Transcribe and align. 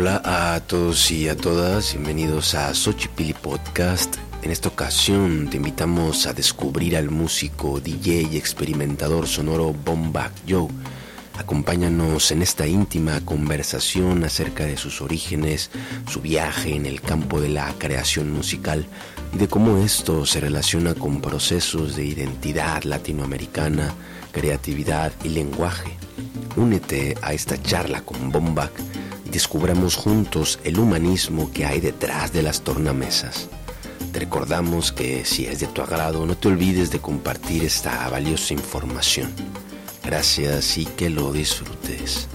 Hola 0.00 0.22
a 0.24 0.60
todos 0.60 1.10
y 1.10 1.28
a 1.28 1.36
todas, 1.36 1.94
bienvenidos 1.94 2.54
a 2.54 2.72
Xochipili 2.72 3.32
Podcast. 3.32 4.14
En 4.42 4.52
esta 4.52 4.68
ocasión 4.68 5.50
te 5.50 5.56
invitamos 5.56 6.28
a 6.28 6.32
descubrir 6.32 6.96
al 6.96 7.10
músico, 7.10 7.80
DJ 7.80 8.28
y 8.30 8.36
experimentador 8.36 9.26
sonoro 9.26 9.72
Bombak 9.72 10.30
Joe. 10.48 10.68
Acompáñanos 11.36 12.30
en 12.30 12.42
esta 12.42 12.68
íntima 12.68 13.20
conversación 13.24 14.22
acerca 14.22 14.66
de 14.66 14.76
sus 14.76 15.02
orígenes, 15.02 15.72
su 16.08 16.20
viaje 16.20 16.76
en 16.76 16.86
el 16.86 17.00
campo 17.00 17.40
de 17.40 17.48
la 17.48 17.74
creación 17.76 18.30
musical 18.30 18.86
y 19.34 19.38
de 19.38 19.48
cómo 19.48 19.78
esto 19.78 20.24
se 20.26 20.38
relaciona 20.38 20.94
con 20.94 21.20
procesos 21.20 21.96
de 21.96 22.04
identidad 22.04 22.84
latinoamericana, 22.84 23.92
creatividad 24.38 25.10
y 25.24 25.30
lenguaje. 25.30 25.98
Únete 26.56 27.16
a 27.22 27.32
esta 27.32 27.60
charla 27.60 28.02
con 28.02 28.30
Bombak 28.30 28.70
y 29.26 29.30
descubramos 29.30 29.96
juntos 29.96 30.60
el 30.62 30.78
humanismo 30.78 31.50
que 31.52 31.66
hay 31.66 31.80
detrás 31.80 32.32
de 32.32 32.42
las 32.42 32.62
tornamesas. 32.62 33.48
Te 34.12 34.20
recordamos 34.20 34.92
que 34.92 35.24
si 35.24 35.46
es 35.46 35.58
de 35.58 35.66
tu 35.66 35.82
agrado, 35.82 36.24
no 36.24 36.36
te 36.36 36.46
olvides 36.46 36.92
de 36.92 37.00
compartir 37.00 37.64
esta 37.64 38.08
valiosa 38.08 38.54
información. 38.54 39.32
Gracias 40.04 40.78
y 40.78 40.84
que 40.86 41.10
lo 41.10 41.32
disfrutes. 41.32 42.28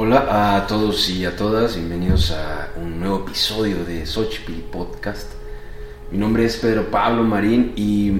Hola 0.00 0.54
a 0.54 0.64
todos 0.68 1.10
y 1.10 1.24
a 1.24 1.34
todas, 1.34 1.74
bienvenidos 1.74 2.30
a 2.30 2.68
un 2.76 3.00
nuevo 3.00 3.24
episodio 3.26 3.84
de 3.84 4.06
Xochipilli 4.06 4.60
Podcast. 4.60 5.32
Mi 6.12 6.18
nombre 6.18 6.44
es 6.44 6.56
Pedro 6.56 6.88
Pablo 6.88 7.24
Marín 7.24 7.72
y 7.74 8.12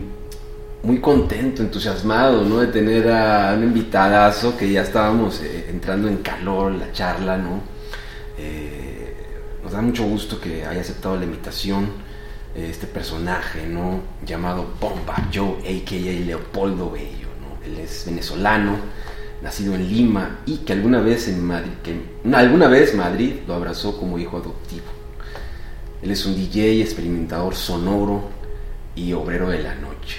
muy 0.83 1.01
contento, 1.01 1.62
entusiasmado 1.62 2.43
¿no? 2.43 2.59
de 2.59 2.67
tener 2.67 3.09
a 3.09 3.55
un 3.57 3.62
invitadazo 3.62 4.57
que 4.57 4.73
ya 4.73 4.83
estábamos 4.83 5.41
eh, 5.41 5.67
entrando 5.70 6.09
en 6.09 6.17
calor, 6.17 6.73
la 6.73 6.91
charla, 6.91 7.39
¿no? 7.39 7.61
Eh, 8.37 9.15
nos 9.63 9.70
da 9.70 9.81
mucho 9.81 10.03
gusto 10.03 10.41
que 10.41 10.67
haya 10.67 10.81
aceptado 10.81 11.17
la 11.17 11.27
invitación 11.27 11.91
eh, 12.57 12.70
este 12.73 12.89
personaje, 12.89 13.69
¿no? 13.69 14.01
Llamado 14.27 14.67
Bomba 14.81 15.29
Joe, 15.33 15.59
a.k.a. 15.59 16.27
Leopoldo 16.27 16.91
Bello, 16.91 17.29
¿no? 17.41 17.65
Él 17.65 17.79
es 17.79 18.05
venezolano 18.05 18.79
nacido 19.42 19.75
en 19.75 19.89
Lima 19.89 20.41
y 20.47 20.58
que 20.58 20.72
alguna 20.72 21.00
vez 21.00 21.28
en 21.28 21.44
Madrid, 21.44 21.72
que 21.83 22.00
alguna 22.34 22.69
vez 22.69 22.94
Madrid 22.94 23.34
lo 23.47 23.55
abrazó 23.55 23.98
como 23.98 24.19
hijo 24.19 24.36
adoptivo. 24.36 24.86
Él 26.03 26.11
es 26.11 26.25
un 26.27 26.34
DJ, 26.34 26.80
experimentador 26.83 27.55
sonoro 27.55 28.30
y 28.95 29.12
obrero 29.12 29.48
de 29.48 29.62
la 29.62 29.75
noche, 29.75 30.19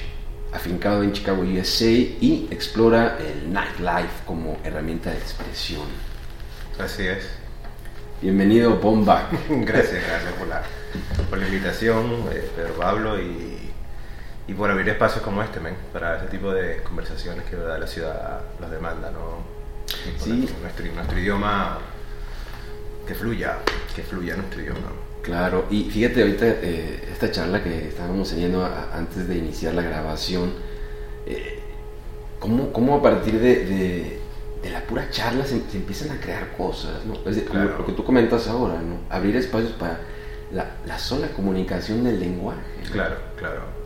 afincado 0.52 1.04
en 1.04 1.14
Chicago, 1.14 1.42
USA 1.42 1.86
y 1.86 2.48
explora 2.52 3.18
el 3.20 3.52
nightlife 3.52 4.24
como 4.26 4.58
herramienta 4.64 5.12
de 5.12 5.18
expresión. 5.18 5.88
Así 6.78 7.08
es. 7.08 7.28
Bienvenido, 8.22 8.78
Bomba. 8.78 9.30
gracias, 9.50 10.04
gracias 10.06 10.34
por 10.34 10.48
la, 10.48 10.62
por 11.30 11.38
la 11.38 11.48
invitación, 11.48 12.06
eh, 12.34 12.50
Pedro 12.56 12.74
Pablo, 12.74 13.22
y 13.22 13.72
y 14.50 14.54
por 14.56 14.72
abrir 14.72 14.90
espacios 14.90 15.24
como 15.24 15.44
este, 15.44 15.60
men, 15.60 15.76
para 15.94 16.18
ese 16.18 16.26
tipo 16.26 16.52
de 16.52 16.82
conversaciones 16.82 17.46
que 17.46 17.56
la 17.56 17.86
ciudad 17.86 18.42
los 18.60 18.72
demanda, 18.72 19.12
¿no? 19.12 19.44
Sí. 20.18 20.50
Nuestro, 20.60 20.92
nuestro, 20.92 21.20
idioma 21.20 21.78
que 23.06 23.14
fluya, 23.14 23.60
que 23.96 24.02
fluya 24.02 24.36
nuestro 24.36 24.62
idioma. 24.62 24.90
Claro, 25.22 25.68
y 25.70 25.84
fíjate 25.92 26.22
ahorita 26.22 26.46
eh, 26.48 27.10
esta 27.12 27.30
charla 27.30 27.64
que 27.64 27.90
estábamos 27.90 28.28
teniendo 28.32 28.66
antes 28.92 29.28
de 29.28 29.38
iniciar 29.38 29.76
la 29.76 29.84
grabación, 29.84 30.52
eh, 31.28 31.60
¿cómo, 32.40 32.96
a 32.96 33.02
partir 33.04 33.40
de, 33.40 34.20
de, 34.64 34.70
la 34.72 34.82
pura 34.82 35.12
charla 35.12 35.46
se, 35.46 35.58
empiezan 35.58 36.18
a 36.18 36.20
crear 36.20 36.58
cosas, 36.58 37.06
¿no? 37.06 37.14
Es 37.30 37.54
lo, 37.54 37.86
que 37.86 37.92
tú 37.92 38.04
comentas 38.04 38.48
ahora, 38.48 38.82
¿no? 38.82 38.98
Abrir 39.12 39.36
espacios 39.36 39.74
para 39.74 40.00
la, 40.52 40.78
la 40.88 40.98
sola 40.98 41.28
comunicación 41.28 42.04
del 42.04 42.20
lenguaje. 42.20 42.82
Claro, 42.92 43.18
claro 43.38 43.79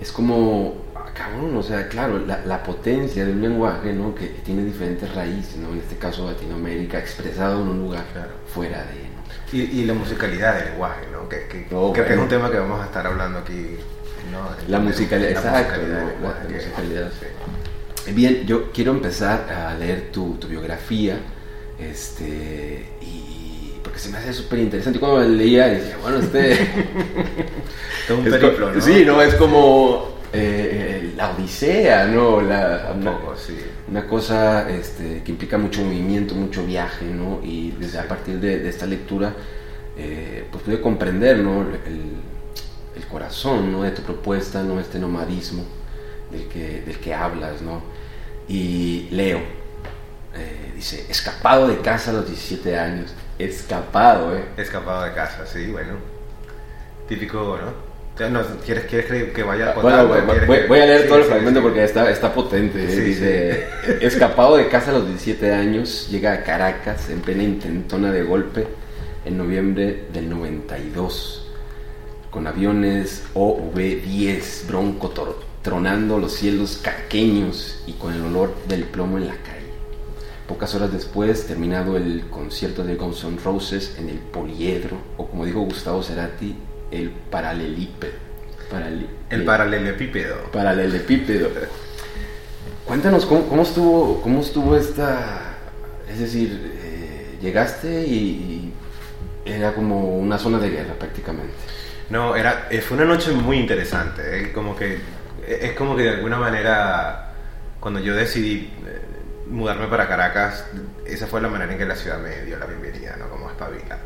es 0.00 0.10
como, 0.12 0.74
ah, 0.94 1.10
cabrón, 1.14 1.56
o 1.56 1.62
sea, 1.62 1.88
claro, 1.88 2.18
la, 2.18 2.62
potencia 2.62 3.24
de 3.24 3.32
un 3.32 3.42
lenguaje, 3.42 3.92
¿no? 3.92 4.14
Que, 4.14 4.26
tiene 4.26 4.64
diferentes 4.64 5.14
raíces, 5.14 5.56
¿no? 5.56 5.72
En 5.72 5.78
este 5.78 5.96
caso 5.96 6.30
Latinoamérica, 6.30 6.98
expresado 6.98 7.60
en 7.62 7.68
un 7.68 7.80
lugar 7.80 8.04
fuera 8.46 8.78
de, 8.78 9.10
¿no? 9.10 9.20
Y, 9.52 9.84
la 9.84 9.94
musicalidad 9.94 10.56
del 10.56 10.70
lenguaje, 10.70 11.06
¿no? 11.12 11.28
Que, 11.28 11.46
que, 11.48 11.66
que, 11.66 12.12
es 12.12 12.18
un 12.18 12.28
tema 12.28 12.50
que 12.50 12.58
vamos 12.58 12.80
a 12.80 12.86
estar 12.86 13.06
hablando 13.06 13.40
aquí, 13.40 13.76
¿no? 14.32 14.48
La 14.68 14.78
musicalidad, 14.78 15.30
exacto, 15.32 15.80
la 15.82 16.48
musicalidad. 16.48 17.10
Bien, 18.14 18.46
yo 18.46 18.72
quiero 18.72 18.92
empezar 18.92 19.50
a 19.50 19.74
leer 19.74 20.10
tu, 20.10 20.36
tu 20.36 20.48
biografía, 20.48 21.18
este, 21.78 22.86
y 22.99 22.99
me 24.10 24.18
hace 24.18 24.32
súper 24.32 24.60
interesante. 24.60 24.98
Cuando 24.98 25.20
la 25.20 25.28
leía 25.28 25.66
decía, 25.68 25.96
bueno, 26.00 26.18
este... 26.18 26.56
Todo 28.08 28.18
un 28.18 28.24
periplo, 28.24 28.72
¿no? 28.72 28.80
Sí, 28.80 29.04
¿no? 29.04 29.22
Es 29.22 29.34
como 29.34 30.20
eh, 30.32 31.12
la 31.16 31.30
odisea, 31.30 32.06
¿no? 32.06 32.40
La, 32.40 32.92
un 32.94 33.02
poco, 33.02 33.36
sí. 33.36 33.56
Una 33.88 34.06
cosa 34.06 34.70
este, 34.70 35.22
que 35.22 35.32
implica 35.32 35.58
mucho 35.58 35.82
movimiento, 35.82 36.34
mucho 36.34 36.64
viaje, 36.64 37.06
¿no? 37.06 37.40
Y 37.42 37.72
desde 37.72 37.98
a 37.98 38.06
partir 38.08 38.38
de, 38.38 38.68
esta 38.68 38.86
lectura, 38.86 39.34
eh, 39.96 40.46
pues 40.50 40.62
pude 40.62 40.80
comprender, 40.80 41.38
¿no? 41.38 41.62
El, 41.62 42.30
corazón, 43.10 43.72
¿no? 43.72 43.82
De 43.82 43.90
tu 43.90 44.02
propuesta, 44.02 44.62
¿no? 44.62 44.78
Este 44.78 44.98
nomadismo 44.98 45.64
del 46.30 46.46
que, 46.46 46.82
del 46.82 46.98
que 47.00 47.12
hablas, 47.12 47.60
¿no? 47.60 47.82
Y 48.46 49.08
leo, 49.10 49.38
eh, 50.36 50.72
dice, 50.76 51.06
escapado 51.08 51.66
de 51.66 51.78
casa 51.78 52.10
a 52.10 52.14
los 52.14 52.26
17 52.26 52.78
años. 52.78 53.12
Escapado, 53.44 54.36
¿eh? 54.36 54.44
Escapado 54.56 55.04
de 55.04 55.12
casa, 55.12 55.46
sí, 55.46 55.70
bueno. 55.70 55.94
Típico, 57.08 57.58
¿no? 57.60 57.90
¿quieres, 58.64 58.84
¿Quieres 58.84 59.32
que 59.32 59.42
vaya 59.42 59.70
a 59.70 59.74
Bueno, 59.80 60.06
voy, 60.06 60.78
a 60.78 60.86
leer 60.86 61.08
todo 61.08 61.18
el 61.18 61.24
fragmento 61.24 61.62
porque 61.62 61.84
está, 61.84 62.10
está 62.10 62.32
potente. 62.32 62.82
¿eh? 62.82 63.00
Dice, 63.00 63.68
escapado 64.00 64.56
de 64.56 64.68
casa 64.68 64.90
a 64.90 64.94
los 64.94 65.06
17 65.06 65.52
años, 65.52 66.08
llega 66.10 66.32
a 66.32 66.42
Caracas 66.42 67.08
en 67.08 67.20
plena 67.20 67.42
intentona 67.42 68.12
de 68.12 68.22
golpe 68.22 68.66
en 69.24 69.38
noviembre 69.38 70.04
del 70.12 70.28
92, 70.28 71.50
con 72.30 72.46
aviones 72.46 73.24
OV-10 73.34 74.66
Bronco 74.66 75.12
tronando 75.62 76.18
los 76.18 76.32
cielos 76.32 76.80
caqueños 76.82 77.82
y 77.86 77.92
con 77.94 78.14
el 78.14 78.22
olor 78.22 78.54
del 78.66 78.84
plomo 78.84 79.18
en 79.18 79.28
la 79.28 79.34
calle. 79.34 79.49
Pocas 80.50 80.74
horas 80.74 80.92
después, 80.92 81.46
terminado 81.46 81.96
el 81.96 82.24
concierto 82.28 82.82
de 82.82 82.96
Guns 82.96 83.22
N' 83.22 83.38
Roses 83.44 83.94
en 84.00 84.08
el 84.08 84.18
Poliedro, 84.18 84.96
o 85.16 85.28
como 85.28 85.46
dijo 85.46 85.60
Gustavo 85.60 86.02
Cerati, 86.02 86.56
el 86.90 87.10
paralelípedo. 87.10 88.10
el 89.30 89.44
paralelepípedo. 89.44 90.50
Paralelepípedo. 90.50 91.50
Cuéntanos 92.84 93.26
¿cómo, 93.26 93.62
estuvo, 93.62 94.20
cómo 94.22 94.40
estuvo 94.40 94.74
esta, 94.74 95.54
es 96.10 96.18
decir, 96.18 96.72
eh, 96.82 97.38
llegaste 97.40 98.04
y, 98.08 98.72
era 99.44 99.72
como 99.72 100.18
una 100.18 100.36
zona 100.36 100.58
de 100.58 100.70
guerra 100.70 100.94
prácticamente. 100.94 101.54
No, 102.10 102.34
era, 102.34 102.66
eh, 102.72 102.80
fue 102.80 102.96
una 102.96 103.06
noche 103.06 103.30
muy 103.30 103.56
interesante, 103.56 104.22
eh, 104.40 104.52
como 104.52 104.74
que 104.74 104.98
es 105.46 105.72
como 105.74 105.94
que 105.96 106.02
de 106.02 106.10
alguna 106.10 106.38
manera 106.38 107.34
cuando 107.78 108.00
yo 108.00 108.16
decidí 108.16 108.68
mudarme 109.50 109.86
para 109.88 110.08
Caracas, 110.08 110.64
esa 111.04 111.26
fue 111.26 111.40
la 111.40 111.48
manera 111.48 111.72
en 111.72 111.78
que 111.78 111.86
la 111.86 111.96
ciudad 111.96 112.18
me 112.18 112.44
dio 112.44 112.58
la 112.58 112.66
bienvenida, 112.66 113.16
¿no? 113.18 113.28
Como 113.28 113.50
espabila. 113.50 113.98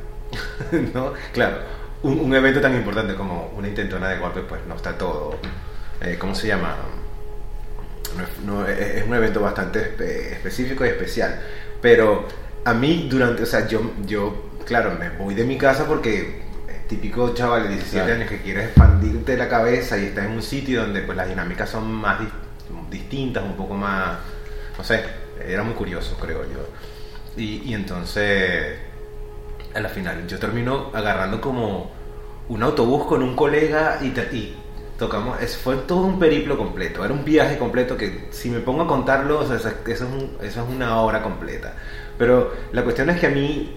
¿No? 0.95 1.13
Claro, 1.33 1.59
un, 2.03 2.35
evento 2.35 2.61
tan 2.61 2.75
importante 2.75 3.15
como 3.15 3.53
una 3.57 3.69
intentona 3.69 4.09
de 4.09 4.19
golpe, 4.19 4.41
pues 4.41 4.61
no 4.67 4.75
está 4.75 4.97
todo. 4.97 5.39
Eh, 6.01 6.17
¿Cómo 6.19 6.35
se 6.35 6.49
llama? 6.49 6.77
No, 8.45 8.67
es 8.67 9.07
un 9.07 9.15
evento 9.15 9.41
bastante 9.41 9.95
específico 10.33 10.85
y 10.85 10.89
especial. 10.89 11.41
Pero 11.81 12.27
a 12.65 12.75
mí, 12.75 13.07
durante. 13.11 13.43
O 13.43 13.47
sea, 13.47 13.67
yo, 13.67 13.93
yo, 14.07 14.51
claro, 14.65 14.93
me 14.99 15.11
voy 15.11 15.35
de 15.35 15.45
mi 15.45 15.59
casa 15.59 15.87
porque 15.87 16.43
típico 16.89 17.33
chaval 17.35 17.65
de 17.65 17.69
17 17.71 18.13
años 18.13 18.29
que 18.29 18.43
quiere 18.43 18.65
expandirte 18.65 19.37
la 19.37 19.49
cabeza 19.49 19.97
y 19.99 20.07
está 20.07 20.25
en 20.25 20.33
un 20.33 20.43
sitio 20.43 20.83
donde 20.83 21.01
pues 21.01 21.17
las 21.17 21.29
dinámicas 21.29 21.71
son 21.71 21.91
más 21.91 22.21
distintas, 22.91 23.43
un 23.43 23.57
poco 23.57 23.75
más. 23.75 24.19
No 24.77 24.85
sé, 24.85 25.03
era 25.47 25.63
muy 25.63 25.75
curioso, 25.75 26.17
creo 26.21 26.45
yo. 26.45 26.67
Y, 27.37 27.63
y 27.65 27.75
entonces 27.75 28.79
a 29.75 29.81
la 29.81 29.89
final. 29.89 30.27
Yo 30.27 30.39
termino 30.39 30.91
agarrando 30.95 31.41
como 31.41 31.91
un 32.49 32.63
autobús 32.63 33.07
con 33.07 33.23
un 33.23 33.35
colega 33.35 33.99
y, 34.01 34.07
y 34.35 34.57
tocamos, 34.99 35.41
es, 35.43 35.57
fue 35.57 35.77
todo 35.77 36.03
un 36.03 36.19
periplo 36.19 36.57
completo, 36.57 37.05
era 37.05 37.13
un 37.13 37.25
viaje 37.25 37.59
completo 37.59 37.97
que 37.97 38.29
si 38.31 38.51
me 38.51 38.61
pongo 38.61 38.83
a 38.83 38.87
contarlo, 38.87 39.43
eso, 39.43 39.55
es 39.55 39.67
eso 39.87 40.07
es 40.41 40.57
una 40.57 41.01
hora 41.01 41.23
completa. 41.23 41.75
Pero 42.17 42.53
la 42.73 42.85
cuestión 42.85 43.11
es 43.11 43.19
que 43.19 43.27
a 43.27 43.31
mí, 43.31 43.75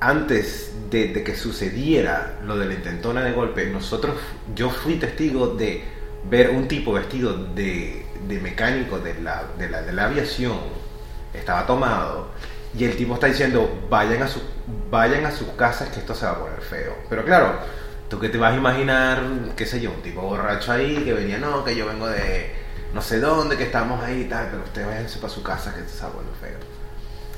antes 0.00 0.74
de, 0.90 1.12
que 1.12 1.36
sucediera 1.36 2.40
lo 2.44 2.56
de 2.58 2.66
la 2.66 2.74
intentona 2.74 3.22
de 3.22 3.32
golpe, 3.32 3.66
nosotros, 3.66 4.16
yo 4.54 4.70
fui 4.70 4.96
testigo 4.96 5.48
de 5.48 5.84
ver 6.28 6.50
un 6.50 6.66
tipo 6.66 6.92
vestido 6.92 7.34
de, 7.54 8.04
de 8.26 8.40
mecánico 8.40 8.98
de 8.98 9.20
la, 9.20 9.44
de, 9.56 9.68
la, 9.68 9.82
de 9.82 9.92
la 9.92 10.06
aviación, 10.06 10.56
estaba 11.38 11.66
tomado, 11.66 12.28
y 12.76 12.84
el 12.84 12.96
tipo 12.96 13.14
está 13.14 13.26
diciendo, 13.26 13.86
vayan 13.88 14.22
a, 14.22 14.28
su, 14.28 14.40
vayan 14.90 15.24
a 15.26 15.30
sus 15.30 15.48
casas 15.50 15.88
que 15.88 16.00
esto 16.00 16.14
se 16.14 16.26
va 16.26 16.32
a 16.32 16.38
poner 16.38 16.60
feo. 16.60 16.96
Pero 17.08 17.24
claro, 17.24 17.54
tú 18.08 18.18
que 18.18 18.28
te 18.28 18.38
vas 18.38 18.52
a 18.52 18.56
imaginar, 18.56 19.22
qué 19.56 19.66
sé 19.66 19.80
yo, 19.80 19.90
un 19.90 20.02
tipo 20.02 20.20
borracho 20.22 20.72
ahí 20.72 21.02
que 21.04 21.12
venía, 21.12 21.38
no, 21.38 21.64
que 21.64 21.74
yo 21.74 21.86
vengo 21.86 22.06
de 22.06 22.52
no 22.94 23.02
sé 23.02 23.20
dónde, 23.20 23.56
que 23.56 23.64
estamos 23.64 24.02
ahí 24.02 24.22
y 24.22 24.24
tal, 24.24 24.48
pero 24.50 24.62
ustedes 24.62 24.86
váyanse 24.86 25.18
para 25.18 25.32
su 25.32 25.42
casa 25.42 25.74
que 25.74 25.80
esto 25.80 25.92
se 25.92 26.02
va 26.02 26.08
a 26.08 26.12
poner 26.12 26.34
feo. 26.40 26.58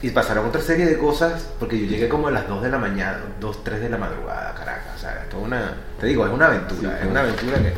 Y 0.03 0.11
pasaron 0.11 0.47
otra 0.47 0.63
serie 0.63 0.87
de 0.87 0.97
cosas, 0.97 1.49
porque 1.59 1.79
yo 1.79 1.87
llegué 1.87 2.09
como 2.09 2.29
a 2.29 2.31
las 2.31 2.49
2 2.49 2.63
de 2.63 2.71
la 2.71 2.79
mañana, 2.79 3.21
2, 3.39 3.65
3 3.65 3.81
de 3.81 3.91
la 3.91 3.99
madrugada, 3.99 4.55
Caracas. 4.55 4.97
O 4.97 4.99
sea, 4.99 5.27
es 5.29 5.35
una, 5.35 5.75
te 6.01 6.07
digo, 6.07 6.27
es 6.27 6.33
una 6.33 6.47
aventura, 6.47 7.01
es 7.01 7.07
una 7.07 7.21
aventura 7.21 7.59
que 7.59 7.73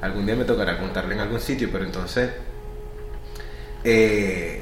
algún 0.00 0.26
día 0.26 0.34
me 0.34 0.44
tocará 0.44 0.78
contarle 0.78 1.14
en 1.14 1.20
algún 1.20 1.40
sitio, 1.40 1.68
pero 1.70 1.84
entonces 1.84 2.30
eh, 3.84 4.59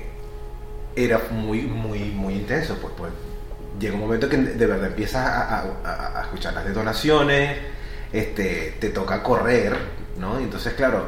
era 1.04 1.20
muy, 1.30 1.62
muy, 1.62 2.00
muy 2.10 2.34
intenso. 2.34 2.76
Pues, 2.80 2.92
pues 2.96 3.12
llega 3.78 3.94
un 3.94 4.00
momento 4.00 4.28
que 4.28 4.36
de 4.36 4.66
verdad 4.66 4.88
empiezas 4.88 5.26
a, 5.26 5.62
a, 5.84 6.22
escuchar 6.22 6.54
las 6.54 6.64
detonaciones, 6.64 7.58
este, 8.12 8.76
te 8.80 8.90
toca 8.90 9.22
correr, 9.22 9.76
¿no? 10.18 10.38
Entonces, 10.38 10.74
claro, 10.74 11.06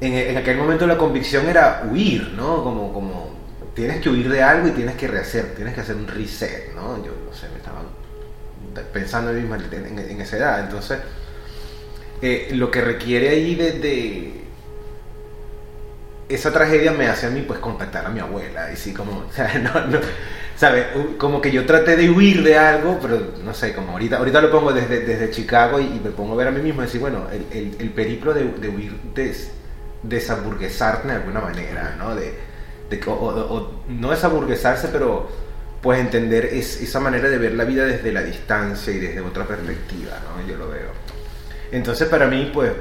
en, 0.00 0.14
en, 0.14 0.36
aquel 0.36 0.56
momento 0.56 0.86
la 0.86 0.96
convicción 0.96 1.46
era 1.48 1.84
huir, 1.90 2.32
¿no? 2.36 2.62
Como, 2.62 2.92
como 2.92 3.36
tienes 3.74 4.00
que 4.00 4.08
huir 4.08 4.28
de 4.30 4.42
algo 4.42 4.68
y 4.68 4.72
tienes 4.72 4.96
que 4.96 5.08
rehacer, 5.08 5.54
tienes 5.54 5.74
que 5.74 5.80
hacer 5.80 5.96
un 5.96 6.06
reset, 6.06 6.74
¿no? 6.74 7.04
Yo 7.04 7.12
no 7.26 7.34
sé, 7.34 7.48
me 7.50 7.58
estaba 7.58 7.82
pensando 8.92 9.30
en, 9.32 9.52
en, 9.52 9.98
en 9.98 10.20
esa 10.20 10.36
edad, 10.36 10.60
entonces 10.60 10.98
eh, 12.20 12.50
lo 12.52 12.70
que 12.70 12.80
requiere 12.80 13.28
ahí 13.28 13.54
de, 13.54 13.72
de, 13.72 14.37
esa 16.28 16.52
tragedia 16.52 16.92
me 16.92 17.06
hace 17.06 17.26
a 17.26 17.30
mí 17.30 17.42
pues 17.46 17.58
contactar 17.60 18.06
a 18.06 18.10
mi 18.10 18.20
abuela 18.20 18.72
y 18.72 18.76
sí 18.76 18.92
como 18.92 19.24
no, 19.62 19.86
no, 19.86 19.98
¿sabes? 20.56 20.86
como 21.16 21.40
que 21.40 21.50
yo 21.50 21.64
traté 21.64 21.96
de 21.96 22.10
huir 22.10 22.42
de 22.42 22.58
algo 22.58 22.98
pero 23.00 23.34
no 23.42 23.54
sé 23.54 23.74
como 23.74 23.92
ahorita 23.92 24.18
ahorita 24.18 24.40
lo 24.40 24.50
pongo 24.50 24.72
desde, 24.72 25.00
desde 25.00 25.30
Chicago 25.30 25.80
y, 25.80 26.00
me 26.02 26.10
pongo 26.10 26.34
a 26.34 26.36
ver 26.36 26.48
a 26.48 26.50
mí 26.50 26.60
mismo 26.60 26.82
y 26.82 26.86
decir 26.86 27.00
bueno 27.00 27.26
el, 27.32 27.46
el, 27.56 27.76
el 27.78 27.90
periplo 27.90 28.34
de, 28.34 28.44
de 28.44 28.68
huir 28.68 28.92
des, 29.14 29.50
desaburguesarte 30.02 31.08
de 31.08 31.14
alguna 31.14 31.40
manera 31.40 31.96
¿no? 31.98 32.14
de, 32.14 32.34
de 32.90 33.00
o, 33.06 33.12
o, 33.12 33.56
o, 33.56 33.82
no 33.88 34.10
desaburguesarse 34.10 34.88
pero 34.88 35.28
pues 35.80 36.00
entender 36.00 36.46
es, 36.46 36.80
esa 36.82 37.00
manera 37.00 37.28
de 37.28 37.38
ver 37.38 37.54
la 37.54 37.64
vida 37.64 37.84
desde 37.86 38.12
la 38.12 38.22
distancia 38.22 38.92
y 38.92 38.98
desde 38.98 39.20
otra 39.20 39.44
perspectiva 39.44 40.18
¿no? 40.24 40.46
yo 40.46 40.56
lo 40.56 40.68
veo 40.68 41.08
entonces 41.70 42.08
para 42.08 42.26
mí, 42.26 42.50
pues, 42.52 42.72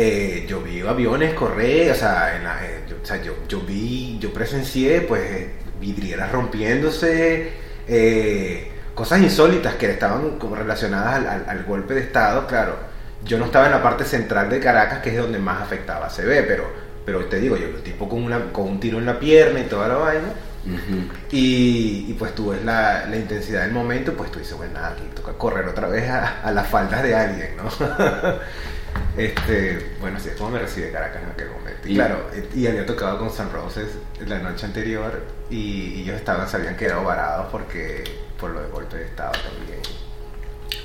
eh, 0.00 0.46
yo 0.48 0.60
vi 0.60 0.80
aviones 0.80 1.34
correr, 1.34 1.90
o 1.90 1.94
sea, 1.94 2.36
en 2.36 2.44
la, 2.44 2.64
eh, 2.64 2.84
yo, 2.88 2.98
o 3.02 3.04
sea 3.04 3.20
yo, 3.20 3.34
yo, 3.48 3.60
vi, 3.62 4.16
yo 4.20 4.32
presencié, 4.32 5.00
pues, 5.00 5.48
vidrieras 5.80 6.30
rompiéndose, 6.30 7.50
eh, 7.88 8.70
cosas 8.94 9.20
insólitas 9.20 9.74
que 9.74 9.90
estaban 9.90 10.38
como 10.38 10.54
relacionadas 10.54 11.16
al, 11.16 11.26
al, 11.26 11.44
al, 11.48 11.64
golpe 11.64 11.94
de 11.94 12.02
Estado, 12.02 12.46
claro. 12.46 12.76
Yo 13.24 13.38
no 13.38 13.46
estaba 13.46 13.66
en 13.66 13.72
la 13.72 13.82
parte 13.82 14.04
central 14.04 14.48
de 14.48 14.60
Caracas, 14.60 15.00
que 15.00 15.10
es 15.10 15.16
donde 15.16 15.40
más 15.40 15.60
afectaba 15.62 16.08
se 16.08 16.24
ve, 16.24 16.44
pero, 16.44 16.70
pero 17.04 17.24
te 17.24 17.40
digo, 17.40 17.56
yo, 17.56 17.66
el 17.66 17.82
tipo 17.82 18.08
con, 18.08 18.22
una, 18.22 18.52
con 18.52 18.68
un 18.68 18.78
tiro 18.78 18.98
en 18.98 19.06
la 19.06 19.18
pierna 19.18 19.58
y 19.58 19.64
toda 19.64 19.88
la 19.88 19.96
vaina, 19.96 20.28
Uh 20.66 20.70
-huh. 20.70 21.10
y, 21.30 22.06
y, 22.08 22.16
pues 22.18 22.34
tú 22.34 22.50
ves 22.50 22.62
la, 22.64 23.06
la, 23.06 23.16
intensidad 23.16 23.62
del 23.62 23.72
momento, 23.72 24.12
pues 24.12 24.30
tú 24.30 24.40
dices, 24.40 24.56
bueno, 24.56 24.74
nada, 24.74 24.88
aquí 24.88 25.02
toca 25.14 25.32
correr 25.34 25.66
otra 25.66 25.86
vez 25.88 26.10
a, 26.10 26.42
a 26.42 26.50
las 26.52 26.66
faldas 26.66 27.02
de 27.02 27.14
alguien, 27.14 27.56
¿no? 27.56 27.64
este, 29.16 29.96
bueno, 30.00 30.16
así 30.16 30.28
es 30.28 30.36
como 30.36 30.50
me 30.50 30.60
recibe 30.60 30.90
Caracas 30.90 31.22
en 31.22 31.30
aquel 31.30 31.50
momento. 31.50 31.88
Y, 31.88 31.94
claro, 31.94 32.26
y 32.54 32.66
había 32.66 32.86
tocado 32.86 33.18
con 33.18 33.30
San 33.30 33.52
Roses 33.52 33.88
la 34.26 34.38
noche 34.38 34.66
anterior 34.66 35.24
y, 35.50 35.94
y 35.94 36.02
ellos 36.02 36.16
estaban, 36.16 36.48
se 36.48 36.56
habían 36.56 36.76
quedado 36.76 37.04
varados 37.04 37.48
porque, 37.50 38.04
por 38.38 38.50
lo 38.50 38.62
de 38.62 38.68
golpe 38.68 38.96
de 38.96 39.04
Estado 39.06 39.32
también. 39.32 39.80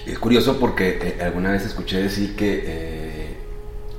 Es 0.05 0.19
curioso 0.19 0.59
porque 0.59 0.99
eh, 1.01 1.23
alguna 1.23 1.51
vez 1.51 1.65
escuché 1.65 2.01
decir 2.01 2.35
que 2.35 2.63
eh, 2.65 3.37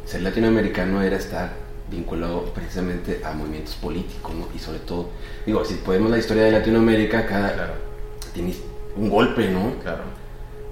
ser 0.04 0.22
latinoamericano 0.22 1.02
era 1.02 1.16
estar 1.16 1.52
vinculado 1.90 2.46
precisamente 2.52 3.20
a 3.24 3.32
movimientos 3.32 3.74
políticos, 3.76 4.34
¿no? 4.34 4.48
Y 4.54 4.58
sobre 4.58 4.80
todo, 4.80 5.10
digo, 5.46 5.64
si 5.64 5.74
podemos 5.74 6.10
la 6.10 6.18
historia 6.18 6.44
de 6.44 6.52
Latinoamérica, 6.52 7.24
cada 7.26 7.52
claro. 7.52 7.74
tiene 8.32 8.54
un 8.96 9.08
golpe, 9.08 9.48
¿no? 9.48 9.74
Claro. 9.82 10.02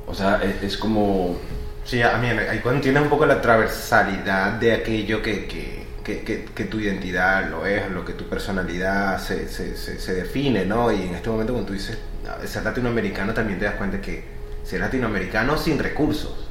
O 0.07 0.15
sea, 0.15 0.43
es, 0.43 0.63
es 0.63 0.77
como... 0.77 1.37
Sí, 1.85 2.01
a 2.03 2.17
mí 2.19 2.29
ahí 2.29 2.61
cuando 2.61 2.81
tienes 2.81 3.03
un 3.03 3.09
poco 3.09 3.27
la 3.27 3.41
transversalidad 3.41 4.53
de 4.53 4.73
aquello 4.73 5.21
que, 5.21 5.47
que, 5.47 5.87
que, 6.05 6.23
que, 6.23 6.45
que 6.45 6.65
tu 6.65 6.79
identidad 6.79 7.49
lo 7.51 7.67
es, 7.67 7.91
lo 7.91 8.05
que 8.05 8.13
tu 8.13 8.29
personalidad 8.29 9.19
se, 9.19 9.49
se, 9.49 9.77
se, 9.77 9.99
se, 9.99 10.15
define, 10.15 10.65
¿no? 10.65 10.93
Y 10.93 11.03
en 11.03 11.15
este 11.15 11.29
momento 11.29 11.53
cuando 11.53 11.69
tú 11.69 11.75
dices 11.75 11.99
ser 12.45 12.63
latinoamericano 12.63 13.35
también 13.35 13.59
te 13.59 13.65
das 13.65 13.75
cuenta 13.75 14.01
que 14.01 14.25
ser 14.63 14.81
latinoamericano 14.81 15.59
sin 15.59 15.79
recursos, 15.79 16.49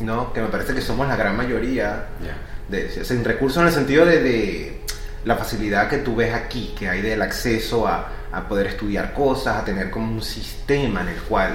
¿no? 0.00 0.32
Que 0.32 0.40
me 0.42 0.48
parece 0.48 0.74
que 0.74 0.80
somos 0.80 1.08
la 1.08 1.16
gran 1.16 1.36
mayoría. 1.36 2.06
Yeah 2.22 2.54
de, 2.68 3.04
sin 3.04 3.24
recursos 3.24 3.60
en 3.60 3.68
el 3.68 3.74
sentido 3.74 4.06
de, 4.06 4.22
de, 4.22 4.80
la 5.24 5.36
facilidad 5.36 5.88
que 5.88 5.98
tú 5.98 6.16
ves 6.16 6.34
aquí, 6.34 6.74
que 6.78 6.88
hay 6.88 7.00
del 7.00 7.22
acceso 7.22 7.86
a, 7.86 8.08
a, 8.30 8.46
poder 8.46 8.66
estudiar 8.66 9.14
cosas, 9.14 9.56
a 9.56 9.64
tener 9.64 9.90
como 9.90 10.12
un 10.12 10.22
sistema 10.22 11.00
en 11.00 11.08
el 11.08 11.16
cual, 11.22 11.52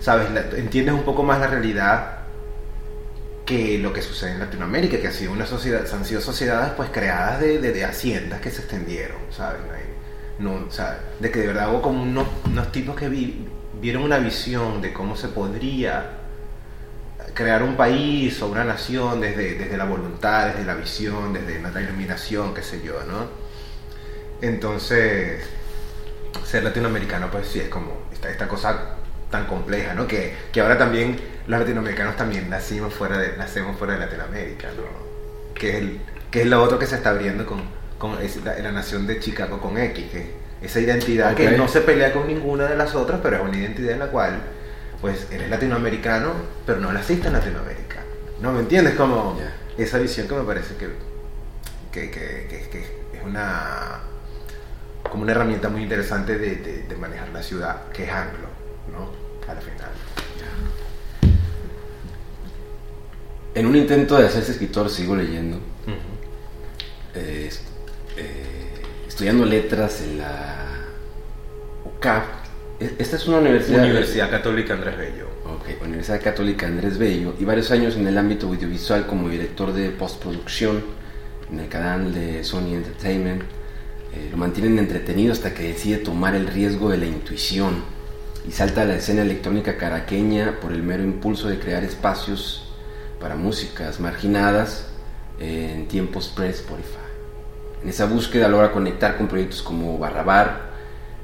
sabes, 0.00 0.30
la, 0.30 0.42
entiendes 0.56 0.94
un 0.94 1.02
poco 1.02 1.22
más 1.22 1.40
la 1.40 1.48
realidad 1.48 2.19
que 3.50 3.78
lo 3.78 3.92
que 3.92 4.00
sucede 4.00 4.30
en 4.30 4.38
Latinoamérica, 4.38 5.00
que 5.00 5.08
ha 5.08 5.12
sido 5.12 5.32
una 5.32 5.44
sociedad, 5.44 5.84
han 5.92 6.04
sido 6.04 6.20
sociedades 6.20 6.72
pues 6.76 6.88
creadas 6.90 7.40
de, 7.40 7.58
de, 7.58 7.72
de 7.72 7.84
haciendas 7.84 8.40
que 8.40 8.48
se 8.48 8.60
extendieron, 8.60 9.18
¿sabes? 9.30 9.60
No, 10.38 10.54
o 10.54 10.70
sea, 10.70 11.00
de 11.18 11.32
que 11.32 11.40
de 11.40 11.48
verdad 11.48 11.68
hubo 11.72 11.82
como 11.82 12.00
unos, 12.00 12.28
unos 12.44 12.70
tipos 12.70 12.94
que 12.94 13.08
vi, 13.08 13.48
vieron 13.80 14.04
una 14.04 14.18
visión 14.18 14.80
de 14.80 14.92
cómo 14.92 15.16
se 15.16 15.26
podría 15.26 16.18
crear 17.34 17.64
un 17.64 17.76
país 17.76 18.40
o 18.40 18.46
una 18.46 18.62
nación 18.62 19.20
desde, 19.20 19.54
desde 19.54 19.76
la 19.76 19.84
voluntad, 19.84 20.46
desde 20.50 20.64
la 20.64 20.74
visión, 20.74 21.32
desde 21.32 21.60
la 21.60 21.80
iluminación, 21.80 22.54
qué 22.54 22.62
sé 22.62 22.80
yo, 22.82 23.02
¿no? 23.02 23.26
Entonces, 24.40 25.42
ser 26.46 26.62
latinoamericano, 26.62 27.28
pues 27.32 27.48
sí, 27.48 27.58
es 27.58 27.68
como 27.68 28.06
esta, 28.12 28.30
esta 28.30 28.46
cosa 28.46 28.94
tan 29.28 29.46
compleja, 29.46 29.92
¿no? 29.94 30.06
Que, 30.06 30.36
que 30.52 30.60
ahora 30.60 30.78
también 30.78 31.16
los 31.46 31.60
latinoamericanos 31.60 32.16
también 32.16 32.48
nacimos 32.50 32.94
fuera 32.94 33.18
de, 33.18 33.36
nacemos 33.36 33.76
fuera 33.76 33.94
de 33.94 34.00
Latinoamérica, 34.00 34.68
¿no? 34.76 35.54
Que 35.54 35.70
es, 35.70 35.74
el, 35.76 36.00
que 36.30 36.42
es 36.42 36.46
lo 36.46 36.62
otro 36.62 36.78
que 36.78 36.86
se 36.86 36.96
está 36.96 37.10
abriendo 37.10 37.46
con, 37.46 37.62
con 37.98 38.16
la, 38.16 38.58
la, 38.58 38.72
nación 38.72 39.06
de 39.06 39.18
Chicago 39.20 39.60
con 39.60 39.76
X, 39.78 40.10
que 40.10 40.30
esa 40.62 40.80
identidad 40.80 41.32
okay. 41.32 41.48
que 41.48 41.56
no 41.56 41.68
se 41.68 41.80
pelea 41.80 42.12
con 42.12 42.26
ninguna 42.26 42.64
de 42.64 42.76
las 42.76 42.94
otras, 42.94 43.20
pero 43.22 43.36
es 43.36 43.42
una 43.42 43.56
identidad 43.56 43.92
en 43.92 43.98
la 43.98 44.06
cual 44.08 44.40
pues 45.00 45.26
eres 45.30 45.48
latinoamericano, 45.48 46.32
pero 46.66 46.78
no 46.78 46.92
naciste 46.92 47.28
en 47.28 47.32
Latinoamérica. 47.32 48.00
¿No 48.40 48.52
me 48.52 48.60
entiendes? 48.60 48.94
Como 48.94 49.36
yeah. 49.36 49.54
esa 49.78 49.98
visión 49.98 50.28
que 50.28 50.34
me 50.34 50.44
parece 50.44 50.76
que, 50.76 50.88
que, 51.90 52.10
que, 52.10 52.68
que, 52.70 52.78
es 52.80 53.24
una 53.24 54.00
como 55.02 55.22
una 55.22 55.32
herramienta 55.32 55.68
muy 55.68 55.82
interesante 55.82 56.38
de, 56.38 56.56
de, 56.56 56.82
de, 56.84 56.96
manejar 56.96 57.28
la 57.30 57.42
ciudad, 57.42 57.88
que 57.92 58.04
es 58.04 58.10
anglo, 58.10 58.48
¿no? 58.92 59.10
Al 59.50 59.58
final. 59.58 59.90
En 63.54 63.66
un 63.66 63.74
intento 63.76 64.16
de 64.16 64.26
hacerse 64.26 64.52
escritor 64.52 64.88
sigo 64.90 65.16
leyendo, 65.16 65.56
uh 65.56 65.90
-huh. 65.90 67.16
eh, 67.16 67.50
eh, 68.16 68.82
estudiando 69.08 69.44
letras 69.44 70.02
en 70.02 70.18
la 70.18 70.86
UCAP, 71.84 72.24
esta 72.98 73.16
es 73.16 73.26
una 73.26 73.38
universidad... 73.38 73.82
Universidad 73.82 74.30
Católica 74.30 74.74
Andrés 74.74 74.96
Bello. 74.96 75.26
Ok, 75.44 75.82
Universidad 75.84 76.22
Católica 76.22 76.66
Andrés 76.66 76.96
Bello. 76.96 77.34
Y 77.38 77.44
varios 77.44 77.70
años 77.70 77.96
en 77.96 78.06
el 78.06 78.16
ámbito 78.16 78.46
audiovisual 78.46 79.06
como 79.06 79.28
director 79.28 79.72
de 79.74 79.90
postproducción 79.90 80.82
en 81.52 81.60
el 81.60 81.68
canal 81.68 82.14
de 82.14 82.42
Sony 82.42 82.74
Entertainment. 82.74 83.42
Eh, 84.14 84.28
lo 84.30 84.38
mantienen 84.38 84.78
entretenido 84.78 85.32
hasta 85.32 85.52
que 85.52 85.64
decide 85.64 85.98
tomar 85.98 86.34
el 86.34 86.46
riesgo 86.46 86.88
de 86.88 86.96
la 86.98 87.06
intuición 87.06 87.84
y 88.48 88.52
salta 88.52 88.82
a 88.82 88.84
la 88.86 88.96
escena 88.96 89.22
electrónica 89.22 89.76
caraqueña 89.76 90.58
por 90.60 90.72
el 90.72 90.82
mero 90.82 91.02
impulso 91.02 91.48
de 91.48 91.58
crear 91.58 91.84
espacios 91.84 92.69
para 93.20 93.36
músicas 93.36 94.00
marginadas 94.00 94.86
en 95.38 95.86
tiempos 95.88 96.28
pre-Spotify. 96.28 96.96
En 97.82 97.88
esa 97.88 98.06
búsqueda 98.06 98.48
logra 98.48 98.72
conectar 98.72 99.16
con 99.16 99.28
proyectos 99.28 99.62
como 99.62 99.98
Barrabar, 99.98 100.70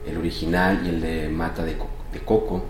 el 0.07 0.17
original 0.17 0.83
y 0.85 0.91
el 0.91 1.01
de 1.01 1.29
Mata 1.29 1.65
de, 1.65 1.77
de 2.13 2.21
Coco 2.25 2.65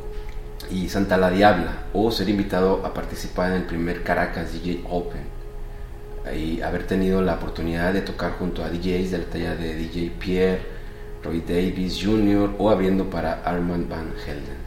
y 0.71 0.89
Santa 0.89 1.17
la 1.17 1.31
Diabla, 1.31 1.85
o 1.93 2.11
ser 2.11 2.29
invitado 2.29 2.85
a 2.85 2.95
participar 2.95 3.51
en 3.51 3.59
el 3.59 3.63
primer 3.65 4.03
Caracas 4.03 4.53
DJ 4.53 4.85
Open 4.89 5.37
y 6.35 6.61
haber 6.63 6.87
tenido 6.87 7.23
la 7.23 7.35
oportunidad 7.35 7.93
de 7.93 8.01
tocar 8.01 8.33
junto 8.33 8.65
a 8.65 8.71
DJs 8.71 9.11
de 9.13 9.19
la 9.19 9.25
talla 9.25 9.55
de 9.55 9.77
DJ 9.77 10.13
Pierre, 10.19 10.63
Roy 11.23 11.41
Davis 11.41 12.01
Jr. 12.03 12.55
o 12.59 12.71
abriendo 12.71 13.09
para 13.09 13.43
Armand 13.45 13.89
Van 13.89 14.13
Helden. 14.27 14.66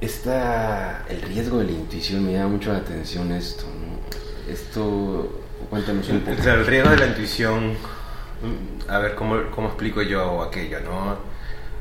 Esta, 0.00 1.04
el 1.08 1.22
riesgo 1.22 1.58
de 1.58 1.64
la 1.66 1.72
intuición 1.72 2.24
me 2.24 2.32
llama 2.32 2.48
mucho 2.50 2.72
la 2.72 2.78
atención 2.78 3.32
esto, 3.32 3.64
¿no? 3.64 4.52
Esto, 4.52 5.40
cuéntanos 5.68 6.08
un 6.08 6.20
poco. 6.20 6.40
O 6.40 6.42
sea, 6.42 6.54
el 6.54 6.66
riesgo 6.66 6.90
de 6.90 6.96
la 6.98 7.06
intuición, 7.06 7.74
a 8.88 8.98
ver 8.98 9.14
cómo, 9.16 9.50
cómo 9.50 9.68
explico 9.68 10.00
yo 10.02 10.42
aquello, 10.42 10.78
¿no? 10.80 11.16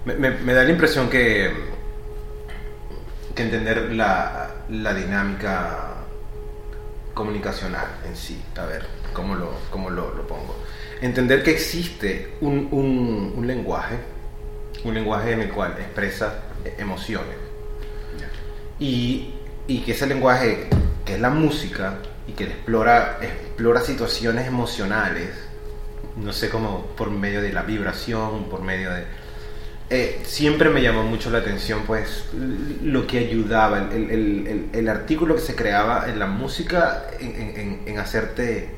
Me, 0.05 0.15
me- 0.15 0.31
me 0.39 0.53
da 0.53 0.63
la 0.63 0.71
impresión 0.71 1.09
que, 1.09 1.51
que 3.35 3.43
entender 3.43 3.93
la, 3.93 4.49
la 4.69 4.93
dinámica 4.95 5.93
comunicacional 7.13 7.87
en 8.07 8.15
sí, 8.15 8.41
a 8.57 8.65
ver, 8.65 8.85
cómo 9.13 9.35
lo, 9.35 9.51
cómo 9.69 9.91
lo, 9.91 10.13
lo 10.15 10.25
pongo. 10.25 10.55
Entender 11.01 11.43
que 11.43 11.51
existe 11.51 12.35
un, 12.41 12.67
un, 12.71 13.33
un 13.35 13.45
lenguaje, 13.47 13.97
un 14.83 14.95
lenguaje 14.95 15.33
en 15.33 15.41
el 15.41 15.49
cual 15.49 15.73
expresa 15.79 16.33
emociones 16.79 17.46
y, 18.79 19.33
y 19.67 19.79
que 19.81 19.91
ese 19.93 20.07
lenguaje, 20.07 20.67
que 21.05 21.15
es 21.15 21.19
la 21.21 21.29
música, 21.29 21.95
y 22.27 22.33
que 22.33 22.43
explora, 22.45 23.19
explora 23.21 23.81
situaciones 23.81 24.47
emocionales, 24.47 25.29
no 26.17 26.33
sé 26.33 26.49
cómo, 26.49 26.87
por 26.97 27.09
medio 27.11 27.41
de 27.41 27.53
la 27.53 27.63
vibración, 27.63 28.45
por 28.49 28.61
medio 28.61 28.91
de... 28.91 29.03
eh, 29.89 30.21
siempre 30.25 30.69
me 30.69 30.81
llamó 30.81 31.03
mucho 31.03 31.29
la 31.29 31.37
atención, 31.39 31.83
pues, 31.87 32.25
lo 32.83 33.07
que 33.07 33.19
ayudaba, 33.19 33.79
el, 33.91 34.09
el- 34.11 34.69
el- 34.73 34.89
artículo 34.89 35.35
que 35.35 35.41
se 35.41 35.55
creaba 35.55 36.07
en 36.09 36.19
la 36.19 36.25
música 36.25 37.05
en, 37.19 37.27
en- 37.41 37.59
en- 37.59 37.81
en 37.85 37.99
hacerte... 37.99 38.69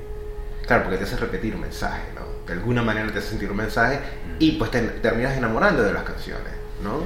Claro, 0.68 0.84
porque 0.84 0.98
te 1.00 1.06
hace 1.06 1.15
repetir 1.18 1.56
un 1.56 1.62
mensaje, 1.62 2.03
¿no? 2.13 2.22
De 2.46 2.53
alguna 2.53 2.84
manera 2.84 3.12
te 3.12 3.18
hace 3.20 3.29
sentir 3.29 3.50
un 3.50 3.58
mensaje 3.58 4.00
y 4.38 4.51
pues 4.53 4.70
te 4.70 4.82
terminas 4.82 5.36
enamorando 5.36 5.82
de 5.82 5.94
las 5.94 6.03
canciones, 6.03 6.53
¿no? 6.84 7.00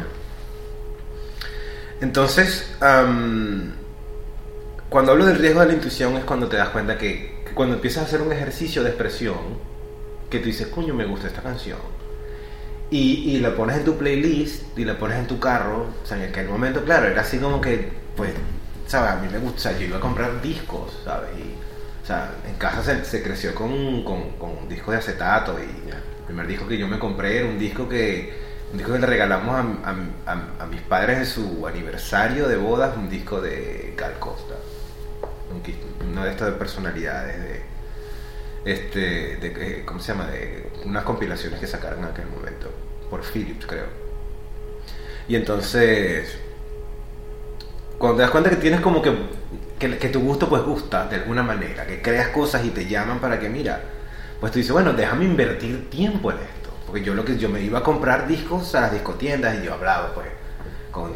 Entonces, 2.04 2.70
cuando 4.90 5.14
hablo 5.14 5.26
del 5.26 5.38
riesgo 5.38 5.62
de 5.62 5.68
la 5.68 5.74
intuición 5.74 6.18
es 6.18 6.26
cuando 6.26 6.50
te 6.50 6.58
das 6.58 6.68
cuenta 6.68 6.98
que, 6.98 7.46
cuando 7.54 7.76
empiezas 7.76 8.04
a 8.04 8.06
hacer 8.08 8.22
un 8.22 8.34
ejercicio 8.34 8.84
de 8.84 8.90
expresión, 8.90 9.38
que 10.30 10.40
tú 10.40 10.48
dices, 10.48 10.68
coño, 10.68 10.94
me 10.94 11.06
gusta 11.06 11.28
esta 11.28 11.42
canción, 11.42 11.78
y, 12.92 13.32
y 13.32 13.40
la 13.40 13.56
pones 13.56 13.78
en 13.78 13.86
tu 13.86 13.98
playlist 13.98 14.78
y 14.78 14.84
la 14.84 15.00
pones 15.00 15.18
en 15.18 15.28
tu 15.28 15.40
carro, 15.40 15.88
o 16.04 16.06
sea, 16.06 16.18
en 16.18 16.30
aquel 16.30 16.50
momento, 16.50 16.84
claro, 16.84 17.08
era 17.08 17.22
así 17.22 17.38
como 17.38 17.62
que, 17.62 17.88
pues, 18.18 18.32
¿sabes? 18.86 19.12
A 19.12 19.16
mí 19.16 19.30
me 19.32 19.40
gusta, 19.40 19.72
yo 19.72 19.86
iba 19.86 19.96
a 19.96 20.02
comprar 20.02 20.42
discos, 20.42 21.00
¿sabes? 21.06 21.30
Y, 21.38 21.54
o 22.04 22.06
sea, 22.06 22.34
en 22.46 22.56
casa 22.56 22.84
se, 22.84 23.06
se 23.06 23.24
creció 23.24 23.56
con, 23.56 24.04
con, 24.04 24.32
con 24.32 24.50
un 24.58 24.68
disco 24.68 24.92
de 24.92 24.98
acetato 24.98 25.58
y 25.58 25.90
el 25.90 26.26
primer 26.26 26.48
disco 26.48 26.68
que 26.68 26.78
yo 26.78 26.86
me 26.86 27.00
compré 27.00 27.38
era 27.38 27.48
un 27.48 27.58
disco 27.58 27.88
que, 27.88 28.43
un 28.74 28.77
disco 28.80 28.94
que 28.94 29.00
le 29.00 29.06
regalamos 29.08 29.56
a, 29.86 30.65
mis 30.65 30.82
padres 30.82 31.20
en 31.20 31.25
su 31.27 31.68
aniversario 31.68 32.48
de 32.48 32.58
bodas, 32.58 32.98
un 32.98 33.10
disco 33.10 33.39
de 33.39 33.94
Gal 33.96 34.18
Costa, 34.20 34.56
un 35.53 35.62
qui- 35.63 35.77
una 36.12 36.25
de 36.25 36.32
estas 36.32 36.48
de 36.48 36.53
personalidades 36.53 37.39
de 37.39 37.62
este 38.65 39.00
de 39.38 39.48
eh, 39.80 39.84
cómo 39.86 40.00
se 40.00 40.13
llama 40.13 40.27
de 40.27 40.72
unas 40.86 41.03
compilaciones 41.03 41.60
que 41.60 41.68
sacaron 41.68 42.00
en 42.00 42.06
aquel 42.06 42.27
momento 42.27 42.72
por 43.10 43.22
Philips 43.24 43.65
creo. 43.65 43.86
Y 45.27 45.36
entonces 45.36 46.38
cuando 47.98 48.18
te 48.18 48.22
das 48.24 48.32
cuenta 48.32 48.50
que 48.50 48.58
tienes 48.58 48.82
como 48.82 49.01
que, 49.01 49.13
que 49.80 49.98
que 49.98 50.10
tu 50.10 50.20
gusto 50.22 50.50
pues 50.50 50.63
gusta 50.63 51.08
de 51.08 51.18
alguna 51.18 51.44
manera 51.44 51.86
que 51.86 52.01
creas 52.01 52.30
cosas 52.30 52.65
y 52.65 52.70
te 52.70 52.86
llaman 52.88 53.20
para 53.20 53.39
que 53.39 53.50
mira 53.50 53.82
pues 54.39 54.51
tú 54.51 54.60
dices 54.60 54.72
bueno 54.74 54.94
déjame 54.94 55.25
invertir 55.25 55.89
tiempo 55.89 56.32
en 56.32 56.38
esto 56.38 56.62
porque 56.94 57.04
yo 57.08 57.16
lo 57.16 57.26
que 57.26 57.38
yo 57.40 57.50
me 57.50 57.60
iba 57.60 57.80
a 57.80 57.84
comprar 57.84 58.28
discos 58.28 58.76
a 58.76 58.82
las 58.82 58.92
discotiendas 58.94 59.56
y 59.60 59.66
yo 59.66 59.74
hablaba 59.74 60.14
pues 60.14 60.28
con 60.92 61.12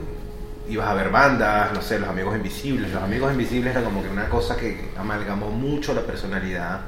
ibas 0.67 0.88
a 0.88 0.96
ver 0.96 1.12
bandas, 1.12 1.72
no 1.72 1.84
sé, 1.84 2.00
los 2.00 2.10
amigos 2.10 2.36
invisibles. 2.36 2.91
Los 2.91 3.03
amigos 3.03 3.31
invisibles 3.31 3.75
era 3.75 3.84
como 3.86 4.01
que 4.01 4.10
una 4.10 4.27
cosa 4.27 4.57
que 4.57 4.89
amalgamó 4.98 5.51
mucho 5.51 5.93
la 5.93 6.01
personalidad 6.01 6.79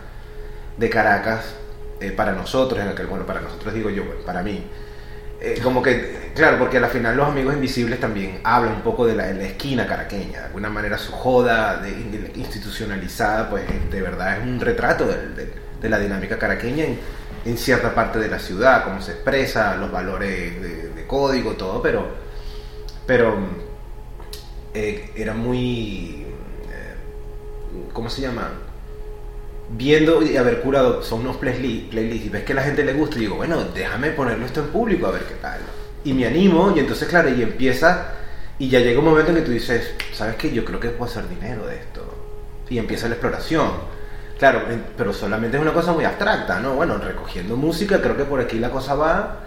de 0.76 0.90
Caracas 0.90 1.54
eh, 2.00 2.12
para 2.12 2.32
nosotros, 2.32 2.82
en 2.82 2.88
aquel, 2.88 3.06
bueno, 3.06 3.28
para 3.28 3.42
nosotros 3.42 3.76
digo 3.76 3.92
yo, 3.92 4.06
bueno, 4.06 4.22
para 4.26 4.42
mí. 4.42 4.64
Eh, 5.40 5.60
como 5.62 5.84
que, 5.84 6.32
claro, 6.34 6.58
porque 6.58 6.80
al 6.80 6.88
final 6.88 7.16
los 7.16 7.28
amigos 7.28 7.54
invisibles 7.54 8.00
también 8.00 8.42
hablan 8.44 8.74
un 8.74 8.82
poco 8.82 9.06
de 9.06 9.14
la, 9.16 9.28
de 9.28 9.36
la 9.36 9.44
esquina 9.44 9.86
caraqueña, 9.86 10.40
de 10.40 10.46
alguna 10.48 10.72
manera 10.72 10.98
su 10.98 11.12
joda 11.12 11.78
de, 11.78 11.92
de- 11.92 12.32
institucionalizada, 12.40 13.52
pues 13.52 13.66
de 13.92 14.02
verdad 14.02 14.40
es 14.40 14.44
un 14.48 14.60
retrato 14.60 15.06
de, 15.06 15.54
de 15.80 15.90
la 15.90 16.00
dinámica 16.00 16.40
caraqueña 16.40 16.86
en, 16.86 17.19
en 17.46 17.58
cierta 17.58 17.94
parte 17.96 18.20
de 18.20 18.28
la 18.28 18.40
ciudad, 18.40 18.84
cómo 18.84 19.02
se 19.02 19.14
expresa, 19.14 19.76
los 19.76 19.92
valores 19.92 20.62
de, 20.62 20.90
de 20.90 21.08
código, 21.08 21.54
todo, 21.54 21.82
pero, 21.82 22.08
pero 23.06 23.38
eh, 24.74 25.12
era 25.16 25.34
muy, 25.34 26.26
eh, 26.70 26.96
¿cómo 27.92 28.10
se 28.10 28.22
llama? 28.22 28.52
Viendo 29.72 30.22
y 30.22 30.38
haber 30.38 30.62
curado, 30.62 31.02
son 31.04 31.22
unos 31.22 31.38
playlists 31.38 31.90
playlist, 31.90 32.26
y 32.26 32.30
ves 32.30 32.44
que 32.44 32.54
a 32.54 32.56
la 32.56 32.64
gente 32.64 32.84
le 32.84 32.94
gusta 32.94 33.18
y 33.18 33.22
digo, 33.22 33.36
bueno, 33.36 33.64
déjame 33.64 34.12
ponerlo 34.12 34.46
esto 34.46 34.62
en 34.62 34.68
público 34.68 35.08
a 35.08 35.12
ver 35.12 35.24
qué 35.24 35.36
tal. 35.36 35.60
Y 36.04 36.14
me 36.14 36.26
animo 36.26 36.74
y 36.76 36.80
entonces, 36.80 37.08
claro, 37.08 37.30
y 37.30 37.42
empieza, 37.42 38.14
y 38.58 38.70
ya 38.70 38.80
llega 38.80 39.00
un 39.00 39.06
momento 39.06 39.32
en 39.32 39.38
que 39.38 39.44
tú 39.44 39.52
dices, 39.52 39.92
¿sabes 40.14 40.36
qué? 40.36 40.52
Yo 40.52 40.66
creo 40.66 40.80
que 40.80 40.90
puedo 40.90 41.12
hacer 41.12 41.28
dinero 41.28 41.66
de 41.68 41.78
esto. 41.78 42.04
Y 42.70 42.78
empieza 42.78 43.08
la 43.08 43.16
exploración. 43.16 43.99
Claro, 44.40 44.62
pero 44.98 45.12
solamente 45.14 45.58
es 45.58 45.62
una 45.62 45.74
cosa 45.74 45.92
muy 45.92 46.06
abstracta, 46.06 46.60
¿no? 46.62 46.74
Bueno, 46.76 46.98
recogiendo 46.98 47.58
música, 47.58 48.02
creo 48.02 48.16
que 48.16 48.24
por 48.24 48.40
aquí 48.40 48.58
la 48.58 48.72
cosa 48.72 48.96
va 48.96 49.40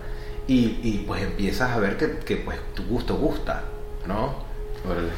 y, 0.46 0.78
y, 0.82 1.04
pues 1.06 1.22
empiezas 1.22 1.70
a 1.70 1.78
ver 1.78 1.96
que, 1.96 2.18
que, 2.18 2.36
pues 2.36 2.58
tu 2.74 2.84
gusto 2.84 3.16
gusta, 3.16 3.62
¿no? 4.06 4.34
Órale. 4.88 5.08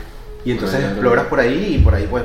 Y 0.44 0.52
entonces 0.52 0.78
Órale, 0.78 0.92
exploras 0.92 1.26
por 1.26 1.40
ahí 1.40 1.76
y 1.76 1.78
por 1.82 1.94
ahí 1.94 2.06
pues 2.08 2.22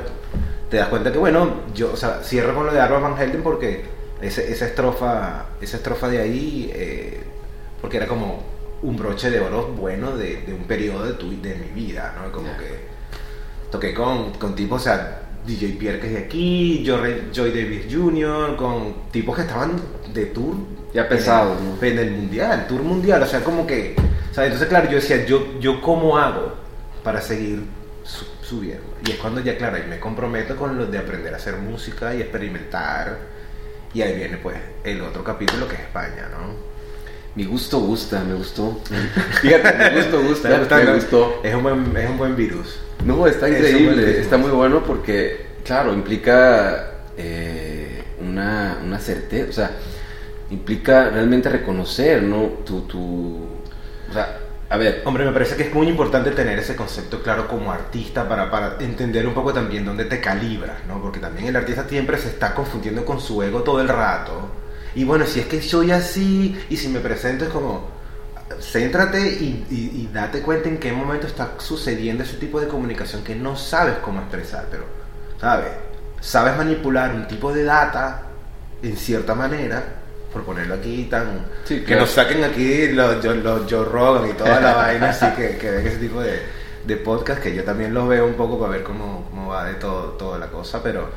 te 0.69 0.77
das 0.77 0.89
cuenta 0.89 1.11
que 1.11 1.17
bueno, 1.17 1.61
yo, 1.73 1.91
o 1.93 1.97
sea, 1.97 2.19
cierro 2.23 2.53
con 2.53 2.67
lo 2.67 2.71
de 2.73 2.79
Arva 2.81 2.99
Van 2.99 3.17
Helden 3.17 3.41
porque 3.41 3.85
ese- 4.21 4.51
esa 4.51 4.67
estrofa, 4.67 5.45
esa 5.59 5.77
estrofa 5.77 6.07
de 6.07 6.19
ahí, 6.19 6.69
eh, 6.73 7.23
porque 7.81 7.97
era 7.97 8.05
como 8.07 8.43
un 8.83 8.95
broche 8.95 9.31
de 9.31 9.39
oro 9.39 9.67
bueno 9.75 10.15
de, 10.15 10.43
de 10.43 10.53
un 10.53 10.65
periodo 10.65 11.03
de, 11.05 11.13
tu, 11.13 11.29
de 11.41 11.55
mi 11.55 11.69
vida, 11.81 12.13
¿no? 12.21 12.31
Como 12.31 12.47
Ya. 12.47 12.57
que 12.57 12.89
toqué 13.71 13.93
con, 13.93 14.33
con 14.33 14.53
tipos, 14.53 14.81
o 14.81 14.83
sea, 14.83 15.21
DJ 15.49 15.77
Pierre 15.79 15.99
que 15.99 16.07
es 16.07 16.13
de 16.13 16.19
aquí, 16.19 16.83
Joy, 16.85 17.51
Davis 17.51 17.85
Jr., 17.91 18.55
con 18.55 19.09
tipos 19.11 19.35
que 19.35 19.41
estaban 19.43 19.73
de 20.13 20.25
tour. 20.27 20.55
Ya 20.93 21.07
pesados, 21.07 21.57
¿no? 21.61 21.77
En 21.85 21.99
el 21.99 22.11
mundial, 22.11 22.65
tour 22.67 22.81
mundial, 22.81 23.21
o 23.21 23.25
sea, 23.27 23.43
como 23.43 23.65
que, 23.67 23.95
o 24.31 24.33
sea, 24.33 24.45
entonces 24.45 24.67
claro, 24.67 24.89
yo 24.89 24.95
decía, 24.95 25.23
yo, 25.25 25.59
yo 25.59 25.81
cómo 25.81 26.17
hago 26.17 26.55
para 27.03 27.21
seguir 27.21 27.63
su- 28.03 28.25
subiendo. 28.41 28.83
Y 29.05 29.11
es 29.11 29.17
cuando 29.17 29.39
ya, 29.41 29.55
claro, 29.57 29.75
ahí 29.77 29.83
me 29.87 29.99
comprometo 29.99 30.55
con 30.55 30.77
lo 30.77 30.87
de 30.87 30.97
aprender 30.97 31.31
a 31.33 31.37
hacer 31.37 31.57
música 31.57 32.15
y 32.15 32.21
experimentar. 32.21 33.19
Y 33.93 34.01
ahí 34.01 34.15
viene 34.15 34.37
pues 34.37 34.57
el 34.83 35.01
otro 35.01 35.23
capítulo 35.23 35.67
que 35.67 35.75
es 35.75 35.81
España, 35.81 36.27
¿no? 36.31 36.53
Mi 37.35 37.45
gusto 37.45 37.79
gusta, 37.79 38.23
me 38.23 38.33
gustó. 38.33 38.79
Fíjate, 39.41 39.91
mi 39.91 39.95
gusto 40.01 40.21
gusta, 40.23 40.49
¿Te 40.49 40.57
gusta, 40.59 40.77
me 40.77 40.93
gustó. 40.95 41.41
Es 41.43 41.53
un 41.55 41.63
buen, 41.63 41.97
es 41.97 42.09
un 42.09 42.17
buen 42.17 42.35
virus. 42.35 42.79
No, 43.05 43.27
está 43.27 43.49
increíble, 43.49 44.19
está 44.19 44.37
muy 44.37 44.51
bueno 44.51 44.83
porque, 44.83 45.45
claro, 45.63 45.93
implica 45.93 46.91
eh, 47.17 48.03
una, 48.21 48.79
una 48.83 48.99
certeza, 48.99 49.49
o 49.49 49.53
sea, 49.53 49.71
implica 50.51 51.09
realmente 51.09 51.49
reconocer, 51.49 52.23
¿no? 52.23 52.43
Tu, 52.65 52.81
tu, 52.81 53.47
o 54.09 54.13
sea, 54.13 54.39
a 54.69 54.77
ver, 54.77 55.01
Hombre, 55.05 55.25
me 55.25 55.31
parece 55.31 55.55
que 55.55 55.63
es 55.63 55.73
muy 55.73 55.87
importante 55.87 56.29
tener 56.31 56.59
ese 56.59 56.75
concepto 56.75 57.23
claro 57.23 57.47
como 57.47 57.71
artista 57.71 58.29
para, 58.29 58.51
para 58.51 58.77
entender 58.79 59.25
un 59.25 59.33
poco 59.33 59.51
también 59.51 59.83
dónde 59.83 60.05
te 60.05 60.21
calibras, 60.21 60.85
¿no? 60.87 61.01
Porque 61.01 61.19
también 61.19 61.47
el 61.47 61.55
artista 61.55 61.87
siempre 61.89 62.17
se 62.19 62.27
está 62.27 62.53
confundiendo 62.53 63.03
con 63.03 63.19
su 63.19 63.41
ego 63.41 63.63
todo 63.63 63.81
el 63.81 63.87
rato. 63.87 64.49
Y 64.93 65.05
bueno, 65.05 65.25
si 65.25 65.39
es 65.39 65.47
que 65.47 65.61
soy 65.61 65.91
así 65.91 66.55
y 66.69 66.77
si 66.77 66.87
me 66.89 66.99
presento 66.99 67.45
es 67.45 67.49
como, 67.49 67.89
céntrate 68.59 69.19
y, 69.19 69.65
y- 69.69 70.01
y 70.01 70.09
date 70.13 70.41
cuenta 70.41 70.69
en 70.69 70.77
qué 70.77 70.91
momento 70.91 71.27
está 71.27 71.51
sucediendo 71.59 72.23
ese 72.23 72.37
tipo 72.37 72.59
de 72.59 72.67
comunicación 72.67 73.23
que 73.23 73.35
no 73.35 73.55
sabes 73.55 73.95
cómo 74.03 74.19
expresar, 74.21 74.65
pero, 74.71 74.83
¿sabes? 75.39 75.67
Sabes 76.21 76.57
manipular 76.57 77.13
un 77.13 77.27
tipo 77.27 77.53
de 77.53 77.63
data 77.63 78.23
en 78.81 78.97
cierta 78.97 79.35
manera, 79.35 79.83
por 80.33 80.43
ponerlo 80.43 80.75
aquí 80.75 81.07
tan... 81.09 81.45
Sí, 81.65 81.79
que 81.79 81.85
claro. 81.85 82.01
nos 82.01 82.11
saquen 82.11 82.43
aquí 82.43 82.87
los, 82.89 83.23
los, 83.23 83.37
los 83.37 83.71
Joe 83.71 83.85
Rogan 83.85 84.29
y 84.29 84.33
toda 84.33 84.59
la 84.59 84.73
vaina, 84.75 85.09
así 85.09 85.25
que, 85.35 85.57
que 85.57 85.71
ven 85.71 85.87
ese 85.87 85.97
tipo 85.97 86.21
de, 86.21 86.39
de 86.85 86.97
podcast, 86.97 87.41
que 87.41 87.55
yo 87.55 87.63
también 87.63 87.93
los 87.93 88.07
veo 88.07 88.25
un 88.25 88.33
poco 88.35 88.59
para 88.59 88.73
ver 88.73 88.83
cómo, 88.83 89.27
cómo 89.29 89.49
va 89.49 89.65
de 89.65 89.75
todo, 89.75 90.11
toda 90.13 90.37
la 90.37 90.47
cosa, 90.47 90.81
pero, 90.83 91.09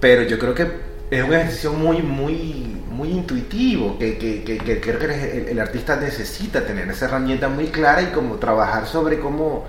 pero 0.00 0.22
yo 0.22 0.38
creo 0.38 0.54
que 0.54 0.70
es 1.10 1.24
un 1.24 1.32
ejercicio 1.32 1.72
muy, 1.72 2.02
muy, 2.02 2.82
muy 2.90 3.10
intuitivo, 3.10 3.98
que, 3.98 4.18
que, 4.18 4.44
que, 4.44 4.58
que 4.58 4.80
creo 4.80 4.98
que 4.98 5.38
el, 5.38 5.48
el 5.48 5.60
artista 5.60 5.96
necesita 5.96 6.64
tener 6.66 6.88
esa 6.88 7.06
herramienta 7.06 7.48
muy 7.48 7.68
clara 7.68 8.02
y 8.02 8.06
como 8.06 8.36
trabajar 8.36 8.86
sobre 8.86 9.18
cómo, 9.18 9.66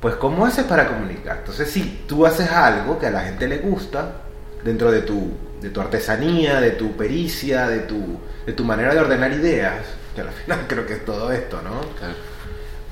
pues 0.00 0.16
cómo 0.16 0.44
haces 0.44 0.64
para 0.64 0.88
comunicar. 0.88 1.38
Entonces, 1.38 1.70
si 1.70 2.04
tú 2.06 2.26
haces 2.26 2.50
algo 2.50 2.98
que 2.98 3.06
a 3.06 3.10
la 3.10 3.20
gente 3.22 3.48
le 3.48 3.58
gusta, 3.58 4.12
dentro 4.62 4.90
de 4.90 5.02
tu, 5.02 5.32
de 5.60 5.70
tu 5.70 5.80
artesanía, 5.80 6.60
de 6.60 6.72
tu 6.72 6.96
pericia, 6.96 7.68
de 7.68 7.80
tu, 7.80 8.18
de 8.46 8.52
tu 8.52 8.64
manera 8.64 8.94
de 8.94 9.00
ordenar 9.00 9.32
ideas, 9.32 9.84
que 10.14 10.20
al 10.20 10.30
final 10.30 10.64
creo 10.68 10.86
que 10.86 10.94
es 10.94 11.04
todo 11.04 11.32
esto, 11.32 11.60
¿no? 11.62 11.80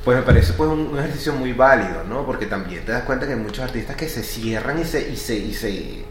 Pues 0.04 0.16
me 0.16 0.23
parece 0.23 0.52
pues 0.52 0.71
un, 0.71 0.87
un 0.92 0.99
ejercicio 0.99 1.33
muy 1.33 1.52
válido, 1.52 2.04
¿no? 2.04 2.25
Porque 2.25 2.47
también 2.47 2.85
te 2.85 2.92
das 2.92 3.02
cuenta 3.02 3.26
que 3.26 3.33
hay 3.33 3.38
muchos 3.38 3.64
artistas 3.64 3.97
que 3.97 4.09
se 4.09 4.23
cierran 4.23 4.80
y 4.80 4.85
se, 4.85 5.11
y 5.11 5.16
se, 5.16 5.37
y 5.37 5.52
se, 5.52 6.04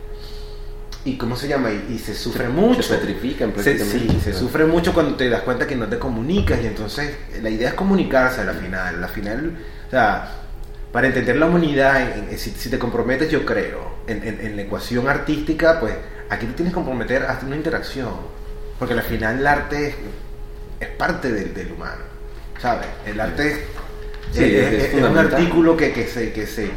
y 1.05 1.17
¿cómo 1.17 1.35
se 1.37 1.47
llama? 1.47 1.69
Y, 1.71 1.93
y 1.93 1.99
se 1.99 2.13
sufre 2.15 2.49
mucho. 2.49 2.81
Se 2.81 2.95
petrifican 2.95 3.49
Se, 3.49 3.53
prácticamente. 3.71 4.13
sí, 4.13 4.19
se 4.23 4.33
sufre 4.33 4.65
mucho 4.65 4.93
cuando 4.93 5.15
te 5.15 5.29
das 5.29 5.41
cuenta 5.43 5.65
que 5.67 5.75
no 5.75 5.87
te 5.87 5.97
comunicas 5.99 6.59
y 6.61 6.67
entonces 6.67 7.11
la 7.41 7.49
idea 7.49 7.69
es 7.69 7.73
comunicarse 7.75 8.41
a 8.41 8.43
la 8.45 8.53
final. 8.53 8.99
La 8.99 9.07
final, 9.07 9.55
o 9.87 9.89
sea, 9.91 10.31
para 10.91 11.07
entender 11.07 11.35
la 11.37 11.45
humanidad, 11.45 12.01
en- 12.01 12.29
en- 12.29 12.37
si, 12.39 12.51
si 12.51 12.69
te 12.69 12.79
comprometes, 12.79 13.29
yo 13.29 13.45
creo, 13.45 13.95
en, 14.07 14.23
en- 14.23 14.55
la 14.55 14.61
ecuación 14.63 15.07
artística, 15.07 15.79
pues 15.79 15.93
aquí 16.29 16.45
te 16.47 16.53
tienes 16.53 16.71
que 16.73 16.75
comprometer 16.75 17.23
hasta 17.23 17.45
una 17.45 17.55
interacción. 17.55 18.09
Porque 18.79 18.93
al 18.93 19.03
final 19.03 19.39
el 19.39 19.47
arte 19.47 19.87
es, 19.89 19.95
es 20.79 20.89
parte 20.97 21.31
del, 21.31 21.53
del 21.53 21.71
humano, 21.71 22.01
¿sabes? 22.61 22.87
El 23.05 23.19
arte 23.21 23.51
es, 23.51 23.59
Sí, 24.31 24.43
es- 24.43 24.93
es 24.95 25.03
un 25.03 25.17
artículo 25.17 25.77
que, 25.77 25.93
que 25.93 26.07
se... 26.07 26.33
Que 26.33 26.47
se 26.47 26.69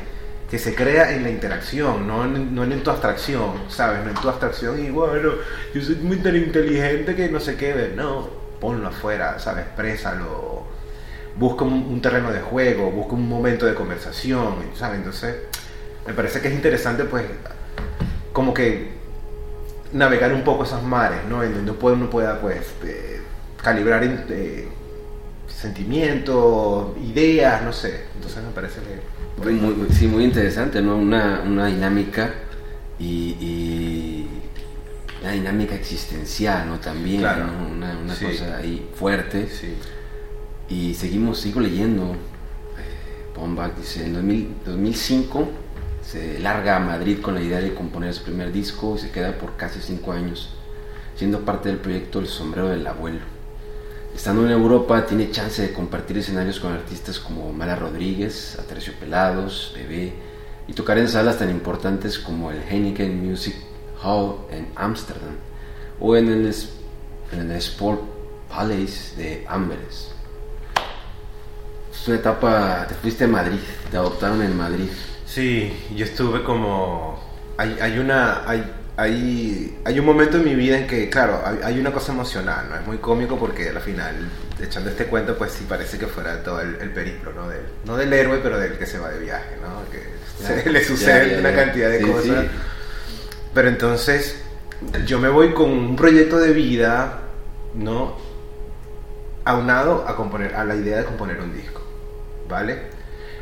que 0.51 0.59
se 0.59 0.75
crea 0.75 1.13
en 1.15 1.23
la 1.23 1.31
interacción, 1.31 2.07
no 2.07 2.25
en, 2.25 2.55
no 2.55 2.65
en 2.65 2.83
tu 2.83 2.91
abstracción, 2.91 3.53
¿sabes? 3.69 4.03
No 4.03 4.11
en 4.11 4.17
tu 4.17 4.29
abstracción 4.29 4.83
y 4.83 4.91
bueno, 4.91 5.33
yo 5.75 5.83
soy 5.83 5.97
muy 5.97 6.17
tan 6.17 6.37
inteligente 6.37 7.15
que 7.15 7.29
no 7.29 7.39
sé 7.39 7.57
qué, 7.57 7.93
no, 7.95 8.29
ponlo 8.61 8.89
afuera, 8.89 9.39
¿sabes? 9.39 9.67
Exprésalo, 9.67 10.65
busca 11.37 11.65
un, 11.65 11.73
un 11.73 12.01
terreno 12.01 12.33
de 12.33 12.41
juego, 12.41 12.91
busca 12.91 13.13
un 13.13 13.29
momento 13.29 13.67
de 13.67 13.75
conversación, 13.75 14.55
¿sabes? 14.75 14.99
Entonces, 14.99 15.37
me 16.07 16.15
parece 16.15 16.41
que 16.41 16.49
es 16.49 16.55
interesante, 16.55 17.05
pues, 17.05 17.25
como 18.33 18.55
que 18.55 18.97
navegar 19.93 20.33
un 20.33 20.43
poco 20.43 20.65
esos 20.65 20.83
mares, 20.83 21.21
¿no? 21.29 21.43
En 21.43 21.53
donde 21.53 21.73
uno 21.73 22.09
pueda, 22.11 22.41
pues, 22.41 22.73
eh, 22.85 23.21
calibrar 23.63 24.03
eh, 24.03 24.69
sentimientos, 25.61 26.97
ideas, 27.05 27.63
no 27.63 27.73
sé. 27.73 28.05
Entonces 28.15 28.43
me 28.45 28.51
parece 28.51 28.81
que... 28.81 29.51
Muy- 29.53 29.89
sí, 29.93 30.07
muy 30.07 30.25
interesante, 30.25 30.81
¿no? 30.83 30.97
Una, 30.97 31.43
una 31.47 31.67
dinámica 31.67 32.33
y, 32.99 33.37
y 33.41 34.29
una 35.23 35.33
dinámica 35.33 35.75
existencial, 35.75 36.67
¿no? 36.69 36.79
También, 36.81 37.21
Claro. 37.21 37.47
¿no? 37.47 37.69
Una, 37.77 37.99
una 37.99 38.15
Sí. 38.15 38.27
cosa 38.27 38.57
ahí 38.57 38.89
fuerte. 38.95 39.49
Sí. 39.49 39.75
Y 40.69 40.95
seguimos, 40.95 41.39
sigo 41.41 41.61
leyendo. 41.61 42.13
Eh, 42.13 43.35
Bombach 43.37 43.75
dice, 43.77 44.05
en 44.07 44.15
2000 44.15 44.55
2005 44.67 45.49
se 46.03 46.39
larga 46.41 46.77
a 46.77 46.81
Madrid 46.81 47.19
con 47.21 47.35
la 47.35 47.41
idea 47.43 47.61
de 47.61 47.75
componer 47.75 48.13
su 48.15 48.25
primer 48.25 48.51
disco 48.53 48.95
y 48.97 48.99
se 48.99 49.11
queda 49.11 49.33
por 49.39 49.57
casi 49.57 49.81
cinco 49.81 50.13
años, 50.13 50.55
siendo 51.17 51.41
parte 51.41 51.69
del 51.69 51.79
proyecto 51.79 52.19
El 52.19 52.27
Sombrero 52.29 52.69
del 52.69 52.87
Abuelo. 52.87 53.21
Estando 54.15 54.45
en 54.45 54.51
Europa 54.51 55.07
tiene 55.07 55.31
chance 55.31 55.63
de 55.63 55.73
compartir 55.73 56.19
escenarios 56.19 56.59
con 56.59 56.73
artistas 56.73 57.19
como 57.19 57.53
Mara 57.53 57.77
Rodríguez, 57.77 58.59
Aterciopelados, 58.59 59.73
Bebé, 59.75 60.13
y 60.67 60.73
tocar 60.73 60.99
en 60.99 61.09
salas 61.09 61.39
tan 61.39 61.51
importantes 61.51 62.19
como 62.19 62.51
el 62.51 62.63
Heineken 62.63 63.25
Music 63.25 63.55
Hall 64.03 64.37
en 64.51 64.69
Ámsterdam 64.77 65.37
o 66.01 66.17
en 66.17 66.29
el, 66.29 67.57
Sport 67.57 68.03
Palace 68.49 69.17
de 69.17 69.47
Amberes. 69.49 70.13
Es 71.93 72.09
una 72.09 72.17
etapa, 72.17 72.87
te 72.89 72.95
fuiste 72.95 73.25
a 73.25 73.29
Madrid, 73.29 73.59
te 73.91 73.97
adoptaron 73.97 74.43
en 74.43 74.57
Madrid. 74.57 74.89
Sí, 75.27 75.73
yo 75.95 76.05
estuve 76.05 76.43
como... 76.43 77.19
Hay, 77.57 77.77
hay 77.81 77.99
una... 77.99 78.49
Hay, 78.49 78.65
hay, 78.99 79.79
hay 79.85 79.99
un 80.01 80.05
momento 80.05 80.39
en 80.39 80.45
mi 80.45 80.57
vida 80.57 80.77
en 80.77 80.89
que, 80.89 81.09
claro, 81.09 81.41
hay, 81.47 81.61
hay 81.63 81.79
una 81.79 81.93
cosa 81.93 82.11
emocional, 82.13 82.67
¿no? 82.69 82.75
Es 82.75 82.85
muy 82.85 82.99
cómico 82.99 83.39
porque 83.39 83.69
al 83.69 83.81
final, 83.81 84.29
echando 84.61 84.91
este 84.91 85.07
cuento, 85.07 85.39
pues 85.39 85.53
sí 85.53 85.65
parece 85.69 85.99
que 85.99 86.09
fuera 86.09 86.43
todo 86.43 86.61
el, 86.61 86.75
el 86.81 86.91
periplo, 86.91 87.33
¿no? 87.33 87.49
Del, 87.49 87.61
no 87.85 87.97
del 87.97 88.13
héroe, 88.13 88.41
pero 88.43 88.59
del 88.59 88.77
que 88.77 88.87
se 88.87 88.99
va 88.99 89.11
de 89.11 89.21
viaje, 89.21 89.57
¿no? 89.63 89.89
Que 89.93 90.03
Ya, 90.43 90.63
se 90.65 90.69
le 90.71 90.83
suceden 90.85 91.29
ya, 91.29 91.35
ya, 91.35 91.39
una 91.39 91.55
cantidad 91.55 91.91
de 91.91 92.01
Sí, 92.01 92.05
cosas. 92.11 92.45
sí. 92.45 92.51
Pero 93.55 93.69
entonces, 93.69 94.43
yo 95.07 95.21
me 95.21 95.29
voy 95.29 95.55
con 95.55 95.71
un 95.71 95.95
proyecto 95.95 96.39
de 96.39 96.53
vida, 96.53 97.21
¿no? 97.75 98.17
Aunado 99.45 100.05
a, 100.09 100.17
componer, 100.17 100.57
a 100.57 100.65
la 100.65 100.75
idea 100.75 100.99
de 100.99 101.05
componer 101.05 101.41
un 101.41 101.55
disco, 101.55 101.81
¿vale? 102.49 102.83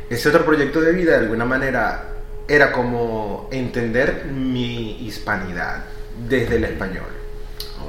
Ese 0.07 0.29
otro 0.29 0.45
proyecto 0.45 0.81
de 0.81 0.91
vida, 0.91 1.13
de 1.13 1.17
alguna 1.17 1.45
manera, 1.45 2.03
era 2.47 2.71
como 2.71 3.49
entender 3.51 4.25
mi 4.25 5.05
hispanidad 5.05 5.83
desde 6.27 6.55
el 6.55 6.63
español, 6.63 7.09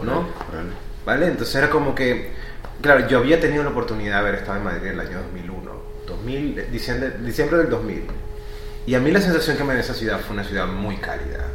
¿no? 0.05 0.27
¿Vale? 1.05 1.27
Entonces 1.27 1.55
era 1.55 1.71
como 1.71 1.95
que, 1.95 2.33
claro, 2.81 3.07
yo 3.09 3.19
había 3.19 3.41
tenido 3.41 3.63
la 3.63 3.71
oportunidad 3.71 4.15
de 4.15 4.19
haber 4.19 4.35
estado 4.37 4.59
en 4.59 4.65
Madrid 4.65 4.87
en 4.89 4.95
el 4.95 5.01
año 5.01 5.23
2001, 5.23 5.71
2000, 6.07 6.71
diciembre, 6.71 7.11
diciembre 7.21 7.59
del 7.59 7.71
2000. 7.71 8.07
Y 8.87 8.95
a 8.95 9.01
mí 9.01 9.11
la 9.11 9.21
sensación 9.21 9.57
que 9.57 9.65
me 9.65 9.75
dio 9.75 9.83
esa 9.83 9.95
ciudad 9.95 10.21
fue 10.21 10.35
una 10.35 10.45
ciudad 10.45 10.67
muy 10.67 10.97
cálida, 10.97 11.47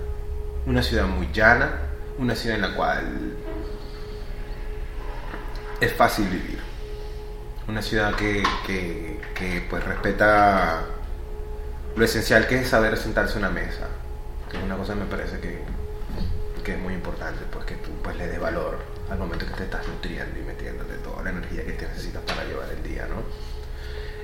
una 0.65 0.81
ciudad 0.81 1.05
muy 1.05 1.29
llana, 1.33 1.71
una 2.17 2.35
ciudad 2.35 2.55
en 2.55 2.61
la 2.61 2.75
cual 2.75 3.35
es 5.81 5.93
fácil 5.93 6.25
vivir. 6.25 6.59
Una 7.67 7.81
ciudad 7.81 8.15
que, 8.15 8.43
que, 8.65 9.19
que, 9.33 9.65
pues 9.69 9.83
respeta 9.83 10.85
lo 11.95 12.05
esencial 12.05 12.47
que 12.47 12.59
es 12.59 12.69
saber 12.69 12.97
sentarse 12.97 13.35
a 13.35 13.39
una 13.39 13.49
mesa, 13.49 13.87
que 14.49 14.57
es 14.57 14.63
una 14.63 14.75
cosa 14.77 14.93
que 14.93 14.99
me 14.99 15.05
parece 15.05 15.39
que, 15.39 15.59
que 16.63 16.73
es 16.73 16.79
muy 16.79 16.93
importante, 16.93 17.41
pues 17.51 17.65
que 17.65 17.75
tú 17.75 17.91
pues 18.01 18.15
le 18.17 18.27
des 18.27 18.39
valor 18.39 18.77
al 19.09 19.17
momento 19.17 19.45
que 19.45 19.53
te 19.53 19.63
estás 19.63 19.87
nutriendo 19.87 20.39
y 20.39 20.43
metiéndote 20.43 20.95
toda 20.95 21.23
la 21.23 21.29
energía 21.29 21.63
que 21.65 21.73
te 21.73 21.87
necesitas 21.87 22.21
para 22.23 22.43
llevar 22.45 22.69
el 22.71 22.83
día, 22.83 23.07
¿no? 23.07 23.21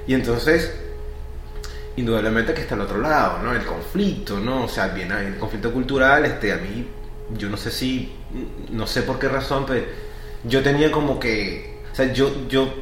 Y 0.07 0.13
entonces, 0.13 0.73
indudablemente 1.95 2.53
que 2.53 2.61
está 2.61 2.75
al 2.75 2.81
otro 2.81 2.99
lado, 2.99 3.43
¿no? 3.43 3.53
El 3.53 3.65
conflicto, 3.65 4.39
¿no? 4.39 4.63
O 4.63 4.67
sea, 4.67 4.87
bien, 4.87 5.11
el 5.11 5.37
conflicto 5.37 5.71
cultural, 5.71 6.25
este, 6.25 6.51
a 6.53 6.57
mí, 6.57 6.87
yo 7.37 7.49
no 7.49 7.57
sé 7.57 7.69
si, 7.69 8.15
no 8.71 8.87
sé 8.87 9.03
por 9.03 9.19
qué 9.19 9.27
razón, 9.27 9.65
pero 9.67 9.85
yo 10.43 10.63
tenía 10.63 10.91
como 10.91 11.19
que, 11.19 11.81
o 11.91 11.95
sea, 11.95 12.11
yo, 12.11 12.47
yo, 12.47 12.73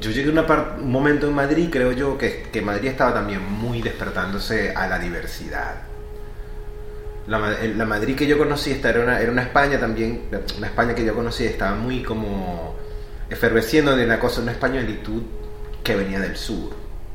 yo 0.00 0.10
llegué 0.10 0.28
a 0.28 0.32
una 0.32 0.76
un 0.78 0.90
momento 0.90 1.28
en 1.28 1.34
Madrid, 1.34 1.68
creo 1.70 1.92
yo, 1.92 2.18
que, 2.18 2.44
que 2.52 2.60
Madrid 2.62 2.88
estaba 2.88 3.14
también 3.14 3.44
muy 3.44 3.82
despertándose 3.82 4.72
a 4.74 4.86
la 4.86 4.98
diversidad. 4.98 5.82
La, 7.26 7.38
la 7.38 7.84
Madrid 7.86 8.16
que 8.16 8.26
yo 8.26 8.36
conocí, 8.36 8.70
esta 8.70 8.90
era 8.90 9.00
una, 9.00 9.20
era 9.20 9.32
una 9.32 9.42
España 9.42 9.78
también, 9.78 10.24
una 10.58 10.66
España 10.66 10.94
que 10.94 11.04
yo 11.04 11.14
conocí, 11.14 11.44
estaba 11.44 11.74
muy 11.74 12.02
como 12.02 12.76
efervesciendo 13.30 13.96
de 13.96 14.04
una 14.04 14.18
cosa, 14.18 14.42
una 14.42 14.52
españolitud 14.52 15.22
que 15.82 15.96
venía 15.96 16.20
del 16.20 16.36
sur, 16.36 16.72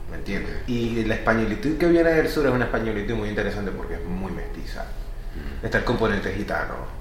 ¿me 0.09 0.17
entiendes? 0.17 0.55
Y 0.67 1.03
la 1.05 1.15
españolitud 1.15 1.77
que 1.77 1.87
viene 1.87 2.11
del 2.11 2.27
sur 2.27 2.45
es 2.45 2.51
una 2.51 2.65
españolitud 2.65 3.15
muy 3.15 3.29
interesante 3.29 3.71
porque 3.71 3.95
es 3.95 4.03
muy 4.03 4.31
mestiza. 4.31 4.85
Está 5.61 5.79
el 5.79 5.83
componente 5.83 6.31
gitano, 6.33 6.98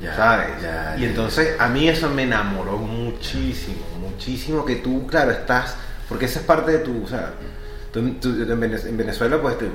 Ya, 0.00 0.14
¿sabes? 0.14 0.62
ya, 0.62 0.94
y 0.98 1.04
entonces 1.04 1.56
a 1.58 1.68
mí 1.68 1.88
eso 1.88 2.08
me 2.08 2.22
enamoró 2.22 2.78
muchísimo, 2.78 3.78
muchísimo 4.00 4.64
que 4.64 4.76
tú, 4.76 5.06
claro, 5.06 5.30
estás, 5.32 5.74
porque 6.08 6.26
esa 6.26 6.40
es 6.40 6.46
parte 6.46 6.70
de 6.72 6.78
tu, 6.78 7.04
o 7.04 7.08
sea, 7.08 7.32
tú- 7.92 8.14
tú- 8.20 8.28
en, 8.42 8.60
Vene- 8.60 8.80
en 8.88 8.96
Venezuela 8.96 9.40
pues 9.42 9.58
tú, 9.58 9.66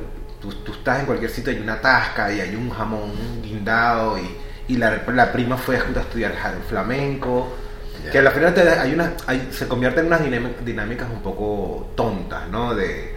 tú, 0.41 0.71
estás 0.71 1.01
en 1.01 1.05
cualquier 1.05 1.29
sitio, 1.29 1.51
hay 1.51 1.59
una 1.59 1.81
tasca 1.81 2.31
y 2.33 2.39
hay 2.39 2.55
un 2.55 2.69
jamón 2.69 3.11
guindado 3.41 4.17
y, 4.17 4.37
y 4.69 4.77
la, 4.77 5.01
la 5.13 5.31
prima 5.33 5.57
fue 5.57 5.75
a 5.77 5.79
estudiar 6.03 6.33
flamenco, 6.69 7.53
Ya. 8.05 8.11
que 8.11 8.19
al 8.19 8.29
final 8.31 8.53
te 8.53 8.61
hay 8.69 8.93
una, 8.93 9.13
hay- 9.27 9.49
se 9.51 9.67
convierte 9.67 9.99
en 9.99 10.07
unas 10.07 10.21
dinámicas 10.65 11.09
un 11.11 11.21
poco 11.21 11.91
tontas, 11.95 12.47
¿no? 12.49 12.73
De 12.75 13.13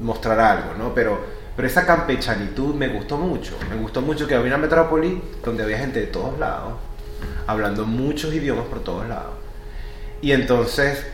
mostrar 0.00 0.38
algo, 0.38 0.74
¿no? 0.78 0.94
Pero, 0.94 1.33
pero 1.56 1.68
esa 1.68 1.86
campechanitud 1.86 2.74
me 2.74 2.88
gustó 2.88 3.16
mucho. 3.16 3.56
Me 3.70 3.76
gustó 3.76 4.00
mucho 4.02 4.26
que 4.26 4.34
había 4.34 4.48
una 4.48 4.58
metrópoli 4.58 5.22
donde 5.44 5.62
había 5.62 5.78
gente 5.78 6.00
de 6.00 6.06
todos 6.06 6.38
lados, 6.38 6.74
hablando 7.46 7.84
muchos 7.86 8.32
idiomas 8.34 8.66
por 8.66 8.82
todos 8.82 9.08
lados. 9.08 9.34
Y 10.20 10.32
entonces, 10.32 11.04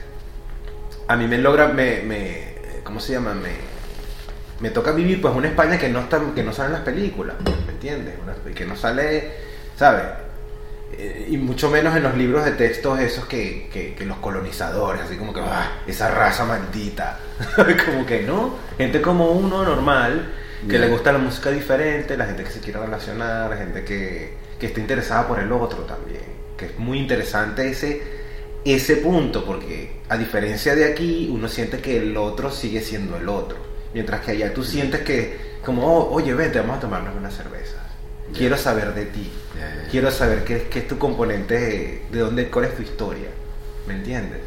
a 1.09 1.17
mí 1.17 1.27
me 1.27 1.39
logra, 1.39 1.69
me, 1.69 2.03
me 2.03 2.55
¿cómo 2.85 3.01
se 3.01 3.13
llama? 3.13 3.35
Me, 3.35 3.51
me 4.61 4.71
toca 4.71 4.93
vivir 4.93 5.21
pues 5.21 5.35
una 5.35 5.49
España 5.49 5.79
que 5.79 5.89
no, 5.89 6.01
está, 6.01 6.21
que 6.35 6.43
no 6.43 6.53
sale 6.53 6.69
en 6.69 6.73
las 6.75 6.83
películas, 6.83 7.37
¿me 7.67 7.73
entiendes? 7.73 8.15
Una- 8.23 8.55
que 8.55 8.65
no 8.65 8.77
sale, 8.77 9.33
¿sabes? 9.77 10.05
Eh, 10.93 11.29
y 11.31 11.37
mucho 11.37 11.71
menos 11.71 11.97
en 11.97 12.03
los 12.03 12.17
libros 12.17 12.45
de 12.45 12.53
textos 12.53 12.99
esos 12.99 13.25
que, 13.27 13.69
que, 13.73 13.95
que 13.95 14.05
los 14.05 14.19
colonizadores, 14.19 15.03
así 15.03 15.17
como 15.17 15.33
que, 15.33 15.41
"Ah, 15.41 15.83
esa 15.87 16.11
raza 16.11 16.45
maldita. 16.45 17.19
como 17.87 18.05
que 18.05 18.23
no, 18.23 18.57
gente 18.77 19.01
como 19.01 19.31
uno 19.31 19.63
normal, 19.65 20.33
que 20.69 20.79
le 20.79 20.89
gusta 20.89 21.11
la 21.13 21.19
música 21.19 21.51
diferente, 21.51 22.17
la 22.17 22.27
gente 22.27 22.45
que 22.45 22.51
se 22.51 22.61
quiere 22.61 22.81
relacionar, 22.81 23.49
la 23.51 23.57
gente 23.57 23.83
que, 23.85 24.35
que 24.59 24.67
está 24.67 24.81
interesada 24.81 25.27
por 25.27 25.39
el 25.39 25.51
otro 25.53 25.85
también. 25.85 26.21
Que 26.57 26.67
es 26.67 26.79
muy 26.79 26.99
interesante 26.99 27.71
ese, 27.71 28.03
ese 28.65 28.97
punto, 28.97 29.45
porque 29.47 30.01
a 30.09 30.19
diferencia 30.19 30.75
de 30.75 30.85
aquí, 30.85 31.31
uno 31.33 31.49
siente 31.49 31.79
que 31.79 31.97
el 31.99 32.15
otro 32.17 32.51
sigue 32.51 32.83
siendo 32.83 33.17
el 33.17 33.29
otro. 33.29 33.57
Mientras 33.95 34.21
que 34.21 34.33
allá 34.33 34.53
tú 34.53 34.63
sientes 34.63 35.01
que, 35.01 35.57
como, 35.65 35.87
"Oh, 35.87 36.13
oye, 36.15 36.35
vente, 36.35 36.61
vamos 36.61 36.77
a 36.77 36.81
tomarnos 36.81 37.17
una 37.17 37.31
cerveza. 37.31 37.77
Quiero 38.35 38.57
saber 38.57 38.95
de 38.95 39.07
ti. 39.07 39.31
Quiero 39.91 40.11
saber 40.11 40.45
qué, 40.45 40.69
qué 40.71 40.81
es 40.81 40.89
tu 40.89 40.99
componente, 40.99 42.05
de 42.11 42.19
dónde, 42.21 42.49
cuál 42.49 42.67
es 42.67 42.77
tu 42.77 42.83
historia. 42.83 43.29
¿Me 43.87 43.95
entiendes? 43.95 44.41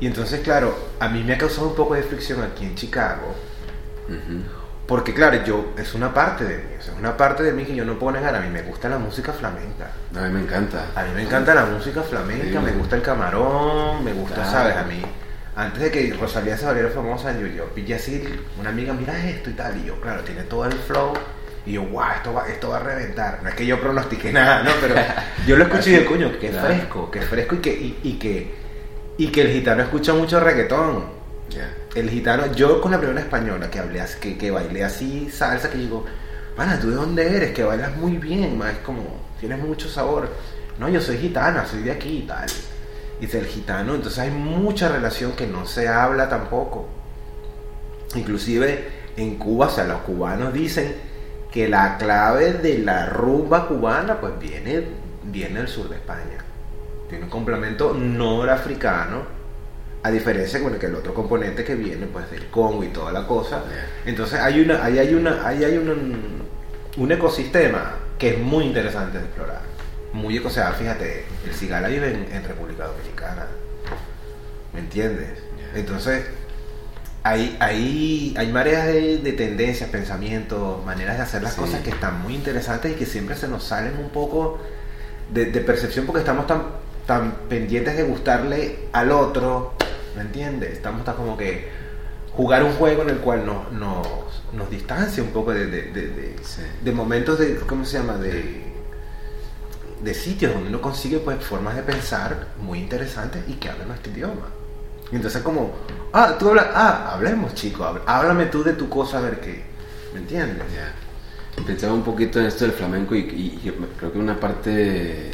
Y 0.00 0.06
entonces, 0.06 0.40
claro, 0.40 0.76
a 0.98 1.08
mí 1.08 1.22
me 1.22 1.34
ha 1.34 1.38
causado 1.38 1.68
un 1.68 1.76
poco 1.76 1.94
de 1.94 2.02
fricción 2.02 2.42
aquí 2.42 2.64
en 2.64 2.74
Chicago, 2.74 3.34
Ujú. 4.08 4.42
Porque 4.86 5.14
claro, 5.14 5.42
yo, 5.44 5.72
es 5.78 5.94
una 5.94 6.12
parte 6.12 6.42
de 6.44 6.56
mí, 6.58 6.64
es 6.76 6.90
una 6.98 7.16
parte 7.16 7.44
de 7.44 7.52
mí 7.52 7.64
que 7.64 7.74
yo 7.76 7.84
no 7.84 7.98
puedo 8.00 8.16
negar, 8.16 8.34
a 8.34 8.40
mí 8.40 8.48
me 8.50 8.62
gusta 8.62 8.88
la 8.88 8.98
música 8.98 9.32
flamenca. 9.32 9.92
A 10.14 10.20
mí 10.22 10.30
me 10.34 10.40
encanta. 10.40 10.86
A 10.96 11.04
mí 11.04 11.10
me 11.14 11.22
encanta 11.22 11.54
la 11.54 11.66
música 11.66 12.02
flamenca, 12.02 12.58
Sí. 12.58 12.64
me 12.64 12.72
gusta 12.72 12.96
el 12.96 13.02
camarón, 13.02 14.04
me 14.04 14.12
gusta, 14.12 14.34
Claro. 14.34 14.50
¿sabes? 14.50 14.76
A 14.76 14.82
mí, 14.82 15.00
antes 15.54 15.80
de 15.82 15.90
que 15.92 16.12
Rosalía 16.20 16.56
se 16.58 16.66
volviera 16.66 16.90
famosa, 16.90 17.32
yo, 17.38 17.46
yo 17.46 17.66
pillé 17.66 17.94
así, 17.94 18.24
una 18.58 18.70
amiga, 18.70 18.92
mira 18.92 19.16
esto 19.24 19.50
y 19.50 19.52
tal, 19.52 19.76
y 19.78 19.84
yo, 19.86 20.00
claro, 20.00 20.22
tiene 20.24 20.42
todo 20.42 20.66
el 20.66 20.72
flow, 20.72 21.12
y 21.66 21.72
yo, 21.72 21.82
guau, 21.84 22.10
esto 22.16 22.32
va, 22.34 22.48
esto 22.48 22.70
va 22.70 22.76
a 22.76 22.80
reventar. 22.80 23.40
No 23.42 23.48
es 23.48 23.54
que 23.54 23.66
yo 23.66 23.80
pronostiqué 23.80 24.32
nada, 24.32 24.62
¿no? 24.62 24.70
Pero 24.80 24.94
yo 25.46 25.56
lo 25.56 25.64
escuché 25.64 25.90
y 25.90 25.92
dije, 25.94 26.04
coño, 26.06 26.32
qué 26.40 26.50
Claro. 26.50 26.66
fresco, 26.66 27.10
qué 27.10 27.20
fresco, 27.22 27.54
y 27.56 27.58
que, 27.58 27.70
y, 27.72 28.00
y 28.02 28.12
que, 28.18 28.54
y 29.18 29.26
que 29.28 29.42
el 29.42 29.52
gitano 29.52 29.82
escucha 29.82 30.12
mucho 30.14 30.40
reggaetón. 30.40 31.04
Ya. 31.50 31.74
El 31.94 32.08
gitano, 32.08 32.50
yo 32.52 32.80
con 32.80 32.92
la 32.92 32.98
primera 32.98 33.20
española 33.20 33.70
que 33.70 33.78
hablé, 33.78 34.02
que, 34.20 34.38
que 34.38 34.50
bailé 34.50 34.84
así 34.84 35.28
salsa, 35.30 35.68
que 35.70 35.76
digo, 35.78 36.04
pana, 36.56 36.78
¿tú 36.80 36.88
de 36.90 36.96
dónde 36.96 37.36
eres? 37.36 37.52
Que 37.52 37.62
bailas 37.62 37.94
muy 37.96 38.16
bien, 38.16 38.56
ma, 38.56 38.70
es 38.70 38.78
como, 38.78 39.02
tienes 39.38 39.58
mucho 39.58 39.88
sabor. 39.88 40.28
No, 40.78 40.88
yo 40.88 41.00
soy 41.00 41.18
gitana, 41.18 41.66
soy 41.66 41.82
de 41.82 41.90
aquí 41.92 42.18
y 42.24 42.26
tal. 42.26 42.48
Y 43.20 43.26
dice 43.26 43.38
el 43.38 43.46
gitano, 43.46 43.94
entonces 43.94 44.18
hay 44.20 44.30
mucha 44.30 44.88
relación 44.88 45.32
que 45.32 45.46
no 45.46 45.66
se 45.66 45.86
habla 45.88 46.28
tampoco. 46.28 46.88
Inclusive 48.14 48.88
en 49.16 49.36
Cuba, 49.36 49.66
o 49.66 49.70
sea, 49.70 49.84
los 49.84 50.00
cubanos 50.00 50.52
dicen 50.52 50.94
que 51.52 51.68
la 51.68 51.98
clave 51.98 52.54
de 52.54 52.78
la 52.78 53.06
rumba 53.06 53.68
cubana 53.68 54.20
pues 54.20 54.38
viene, 54.38 54.84
viene 55.24 55.60
del 55.60 55.68
sur 55.68 55.88
de 55.88 55.96
España. 55.96 56.38
Tiene 57.08 57.24
un 57.24 57.30
complemento 57.30 57.92
norafricano, 57.92 59.42
a 60.02 60.10
diferencia 60.10 60.60
con 60.62 60.72
el 60.72 60.80
que 60.80 60.86
el 60.86 60.94
otro 60.94 61.14
componente 61.14 61.62
que 61.62 61.74
viene 61.74 62.06
pues 62.06 62.30
del 62.30 62.46
Congo 62.46 62.82
y 62.82 62.88
toda 62.88 63.12
la 63.12 63.26
cosa. 63.26 63.62
Entonces 64.06 64.40
hay 64.40 64.60
una, 64.60 64.82
ahí 64.82 64.98
hay 64.98 65.14
una, 65.14 65.46
ahí 65.46 65.62
hay 65.62 65.76
un, 65.76 66.42
un 66.96 67.12
ecosistema 67.12 67.96
que 68.18 68.30
es 68.30 68.38
muy 68.38 68.64
interesante 68.64 69.18
de 69.18 69.24
explorar. 69.24 69.60
Muy, 70.14 70.38
o 70.38 70.50
sea, 70.50 70.72
fíjate, 70.72 71.24
el 71.46 71.54
cigala 71.54 71.88
vive 71.88 72.08
en, 72.12 72.34
en 72.34 72.44
República 72.44 72.86
Dominicana. 72.86 73.46
¿Me 74.72 74.80
entiendes? 74.80 75.38
Entonces, 75.74 76.24
hay, 77.24 77.56
hay, 77.60 78.34
hay 78.36 78.52
mareas 78.52 78.86
de, 78.86 79.18
de 79.18 79.32
tendencias, 79.32 79.88
pensamientos, 79.90 80.84
maneras 80.84 81.16
de 81.18 81.22
hacer 81.22 81.42
las 81.42 81.54
Sí. 81.54 81.60
cosas 81.60 81.80
que 81.82 81.90
están 81.90 82.20
muy 82.22 82.34
interesantes 82.34 82.92
y 82.92 82.94
que 82.96 83.06
siempre 83.06 83.36
se 83.36 83.46
nos 83.48 83.62
salen 83.64 83.96
un 83.98 84.10
poco 84.10 84.58
de, 85.32 85.46
de 85.46 85.60
percepción 85.60 86.04
porque 86.06 86.20
estamos 86.20 86.46
tan, 86.46 86.62
tan 87.06 87.32
pendientes 87.48 87.96
de 87.96 88.02
gustarle 88.02 88.88
al 88.92 89.12
otro, 89.12 89.74
¿me 90.16 90.22
entiendes? 90.22 90.72
Estamos 90.72 91.04
tan 91.04 91.14
como 91.16 91.36
que 91.36 91.68
jugar 92.34 92.64
un 92.64 92.72
juego 92.72 93.02
en 93.02 93.10
el 93.10 93.18
cual 93.18 93.46
nos, 93.46 93.70
nos, 93.72 94.06
nos 94.52 94.68
distancia 94.70 95.22
un 95.22 95.30
poco 95.30 95.52
de, 95.52 95.66
de, 95.66 95.82
de- 95.92 96.08
de- 96.08 96.36
Sí. 96.42 96.62
de 96.82 96.92
momentos 96.92 97.38
de, 97.38 97.56
¿cómo 97.56 97.84
se 97.84 97.98
llama? 97.98 98.16
De, 98.16 98.64
de 100.02 100.14
sitios 100.14 100.52
donde 100.52 100.68
uno 100.70 100.80
consigue 100.80 101.18
pues 101.18 101.38
formas 101.44 101.76
de 101.76 101.82
pensar 101.84 102.48
muy 102.60 102.80
interesantes 102.80 103.42
y 103.46 103.52
que 103.54 103.68
hablan 103.68 103.86
nuestro 103.88 104.12
idioma. 104.12 104.48
Y 105.12 105.16
entonces 105.16 105.42
como, 105.42 105.72
ah, 106.12 106.36
tú 106.38 106.48
hablas, 106.48 106.66
ah, 106.74 107.10
hablemos 107.12 107.54
chico, 107.54 107.84
hab- 107.84 108.00
háblame 108.06 108.46
tú 108.46 108.64
de 108.64 108.72
tu 108.72 108.88
cosa 108.88 109.18
a 109.18 109.20
ver 109.20 109.40
qué, 109.40 109.62
¿me 110.14 110.20
entiendes? 110.20 110.64
Ya. 110.74 110.92
Pensaba 111.66 111.92
un 111.92 112.02
poquito 112.02 112.40
en 112.40 112.46
esto 112.46 112.64
del 112.64 112.72
flamenco 112.72 113.14
y, 113.14 113.20
y- 113.20 113.60
y 113.68 113.70
creo 113.98 114.10
que 114.12 114.18
una 114.18 114.40
parte 114.40 115.30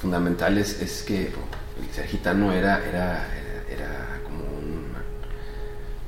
fundamental 0.00 0.56
es, 0.58 0.80
es 0.80 1.02
que 1.02 1.26
el 1.26 1.94
ser 1.94 2.06
gitano 2.06 2.52
era, 2.52 2.78
era, 2.88 3.26
era, 3.28 3.64
era 3.70 4.20
como 4.24 4.38
un 4.44 4.92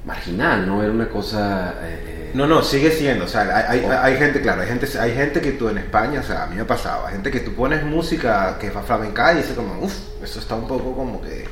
marginal, 0.06 0.66
¿no? 0.66 0.82
Era 0.82 0.90
una 0.92 1.08
cosa... 1.08 1.74
eh, 1.82 2.30
No, 2.34 2.46
no, 2.46 2.62
sigue 2.62 2.90
siendo, 2.90 3.26
o 3.26 3.28
sea, 3.28 3.42
hay, 3.42 3.80
hay, 3.80 3.86
Oh. 3.86 3.92
hay 4.00 4.16
gente, 4.16 4.40
claro, 4.40 4.62
hay 4.62 4.68
gente, 4.68 4.86
hay 4.98 5.12
gente 5.14 5.40
que 5.42 5.52
tú 5.52 5.68
en 5.68 5.78
España, 5.78 6.20
o 6.20 6.22
sea, 6.22 6.44
a 6.44 6.46
mí 6.46 6.54
me 6.56 6.62
ha 6.62 6.66
pasado, 6.66 7.06
hay 7.06 7.12
gente 7.14 7.30
que 7.30 7.40
tú 7.40 7.52
pones 7.54 7.84
música 7.84 8.56
que 8.58 8.70
va 8.70 8.82
flamenca 8.82 9.32
y 9.34 9.38
dice 9.38 9.54
como, 9.54 9.78
uff, 9.84 9.94
eso 10.22 10.38
está 10.38 10.54
un 10.54 10.66
poco 10.66 10.94
como 10.94 11.20
que, 11.20 11.46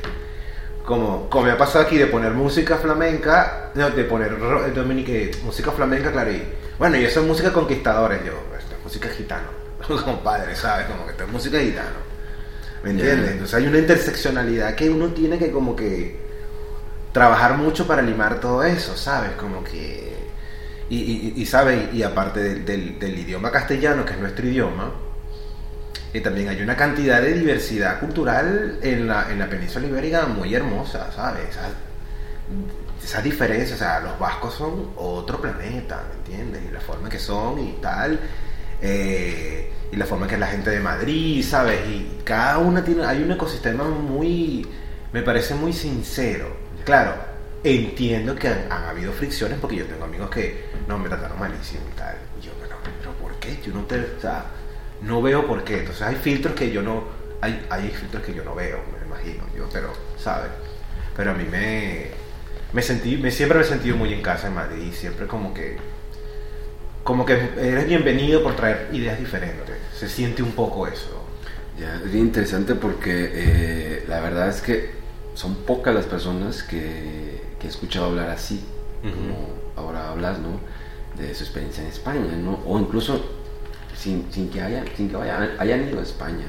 como, 0.88 1.28
como 1.28 1.44
me 1.44 1.52
ha 1.52 1.58
pasado 1.58 1.84
aquí 1.84 1.98
de 1.98 2.06
poner 2.06 2.32
música 2.32 2.78
flamenca, 2.78 3.70
no, 3.74 3.90
de 3.90 4.04
poner 4.04 4.38
dominique, 4.74 5.30
música 5.44 5.70
flamenca, 5.70 6.10
claro, 6.10 6.32
y 6.32 6.42
bueno, 6.78 6.96
y 6.96 7.04
eso 7.04 7.20
es 7.20 7.26
música 7.26 7.52
conquistadores, 7.52 8.24
yo, 8.24 8.32
esto 8.58 8.74
es 8.76 8.82
música 8.84 9.08
gitano, 9.10 9.48
compadre, 10.04 10.56
¿sabes? 10.56 10.86
Como 10.86 11.04
que 11.04 11.10
esto 11.12 11.24
es 11.24 11.30
música 11.30 11.60
gitano, 11.60 11.98
¿me 12.82 12.90
entiendes? 12.92 13.32
Entonces 13.32 13.54
hay 13.54 13.66
una 13.66 13.78
interseccionalidad 13.78 14.74
que 14.74 14.88
uno 14.90 15.08
tiene 15.08 15.38
que 15.38 15.50
como 15.52 15.76
que 15.76 16.16
trabajar 17.12 17.56
mucho 17.56 17.86
para 17.86 18.02
limar 18.02 18.40
todo 18.40 18.62
eso, 18.64 18.96
¿sabes? 18.96 19.32
Como 19.32 19.62
que... 19.64 20.16
Y, 20.90 20.96
y, 20.98 21.32
y, 21.36 21.46
¿sabes? 21.46 21.92
Y 21.92 22.02
aparte 22.02 22.40
del, 22.40 22.64
del- 22.64 22.98
del 22.98 23.18
idioma 23.18 23.50
castellano, 23.50 24.04
que 24.06 24.14
es 24.14 24.18
nuestro 24.20 24.46
idioma, 24.46 24.92
eh, 26.12 26.20
también 26.20 26.48
hay 26.48 26.62
una 26.62 26.76
cantidad 26.76 27.20
de 27.20 27.34
diversidad 27.34 28.00
cultural 28.00 28.78
en 28.82 29.06
la, 29.06 29.30
en 29.30 29.38
la 29.38 29.48
península 29.48 29.86
ibérica 29.86 30.26
muy 30.26 30.54
hermosa, 30.54 31.10
¿sabes? 31.12 31.50
Esa, 31.50 31.68
esa 33.02 33.22
diferencia, 33.22 33.74
o 33.74 33.78
sea, 33.78 34.00
los 34.00 34.18
vascos 34.18 34.54
son 34.54 34.90
otro 34.96 35.40
planeta, 35.40 36.02
¿me 36.08 36.14
entiendes? 36.16 36.62
Y 36.68 36.72
la 36.72 36.80
forma 36.80 37.08
que 37.08 37.18
son 37.18 37.58
y 37.58 37.72
tal, 37.80 38.18
eh, 38.80 39.72
y 39.90 39.96
la 39.96 40.06
forma 40.06 40.26
que 40.26 40.34
es 40.34 40.40
la 40.40 40.46
gente 40.46 40.70
de 40.70 40.80
Madrid, 40.80 41.44
¿sabes? 41.44 41.80
Y 41.88 42.20
cada 42.24 42.58
una 42.58 42.82
tiene, 42.84 43.04
hay 43.04 43.22
un 43.22 43.32
ecosistema 43.32 43.84
muy, 43.84 44.66
me 45.12 45.22
parece 45.22 45.54
muy 45.54 45.72
sincero. 45.72 46.56
Claro, 46.84 47.14
entiendo 47.64 48.34
que 48.34 48.48
han, 48.48 48.70
habido 48.70 49.12
fricciones 49.12 49.58
porque 49.60 49.76
yo 49.76 49.86
tengo 49.86 50.04
amigos 50.04 50.30
que 50.30 50.68
no 50.86 50.98
me 50.98 51.08
trataron 51.08 51.38
malísimo 51.38 51.82
y 51.92 51.96
tal. 51.96 52.16
Y 52.38 52.44
yo, 52.44 52.52
bueno, 52.58 52.76
pero 52.98 53.12
¿por 53.12 53.34
qué? 53.36 53.58
Yo 53.64 53.72
no 53.74 53.82
te, 53.82 53.96
no 55.02 55.22
veo 55.22 55.46
por 55.46 55.64
qué. 55.64 55.80
Entonces 55.80 56.02
hay 56.02 56.16
filtros 56.16 56.54
que 56.54 56.70
yo 56.70 56.82
no, 56.82 57.04
hay, 57.40 57.66
hay 57.70 57.88
filtros 57.88 58.22
que 58.22 58.34
yo 58.34 58.44
no 58.44 58.54
veo, 58.54 58.78
me 58.98 59.06
imagino 59.06 59.44
yo, 59.56 59.68
pero, 59.72 59.92
¿sabes? 60.18 60.50
Pero 61.16 61.32
a 61.32 61.34
mí 61.34 61.44
me, 61.50 62.08
me 62.72 62.82
sentí, 62.82 63.16
me, 63.16 63.30
siempre 63.30 63.58
me 63.58 63.64
he 63.64 63.68
sentido 63.68 63.96
muy 63.96 64.12
en 64.12 64.22
casa 64.22 64.48
en 64.48 64.54
Madrid, 64.54 64.92
siempre 64.92 65.26
como 65.26 65.54
que, 65.54 65.76
como 67.04 67.24
que 67.24 67.34
eres 67.58 67.86
bienvenido 67.86 68.42
por 68.42 68.56
traer 68.56 68.88
ideas 68.92 69.18
diferentes. 69.18 69.76
Se 69.94 70.08
siente 70.08 70.42
un 70.42 70.52
poco 70.52 70.86
eso. 70.86 71.24
Ya, 71.78 72.00
es 72.04 72.14
interesante 72.14 72.74
porque 72.74 73.30
eh, 73.32 74.04
la 74.08 74.20
verdad 74.20 74.48
es 74.48 74.60
que 74.60 74.90
son 75.34 75.54
pocas 75.54 75.94
las 75.94 76.06
personas 76.06 76.64
que, 76.64 77.40
que 77.60 77.66
he 77.68 77.70
escuchado 77.70 78.06
hablar 78.06 78.30
así, 78.30 78.64
como 79.02 79.48
ahora 79.76 80.08
hablas, 80.08 80.40
¿no? 80.40 80.58
De 81.16 81.32
su 81.34 81.44
experiencia 81.44 81.84
en 81.84 81.88
España, 81.90 82.36
¿no? 82.36 82.60
O 82.66 82.78
incluso 82.80 83.37
sin, 83.98 84.24
que, 84.50 84.60
haya, 84.60 84.84
sin 84.96 85.08
que 85.08 85.16
vaya- 85.16 85.54
hayan 85.58 85.88
ido 85.88 86.00
a 86.00 86.02
España. 86.02 86.46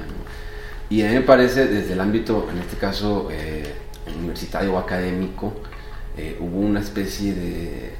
Y 0.89 1.03
a 1.03 1.07
mí 1.09 1.15
me 1.15 1.21
parece, 1.21 1.67
desde 1.67 1.93
el 1.93 1.99
ámbito, 1.99 2.47
en 2.51 2.59
este 2.59 2.77
caso, 2.77 3.27
eh, 3.31 3.73
universitario 4.17 4.73
o 4.73 4.77
académico, 4.77 5.53
eh, 6.17 6.37
hubo 6.39 6.59
una 6.59 6.79
especie 6.79 7.33
de 7.33 7.93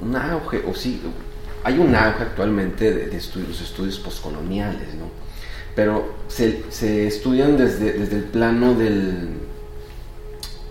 un 0.00 0.14
auge, 0.16 0.62
o 0.66 0.74
sí, 0.74 1.00
hay 1.64 1.78
un 1.78 1.94
auge 1.94 2.22
actualmente 2.22 2.92
de, 2.92 3.06
los 3.16 3.60
estudios 3.60 3.98
postcoloniales, 3.98 4.94
¿no? 4.94 5.06
Pero 5.74 6.14
se, 6.28 7.06
estudian 7.06 7.56
desde, 7.56 7.92
desde 7.92 8.16
el 8.16 8.24
plano 8.24 8.74
del, 8.74 9.28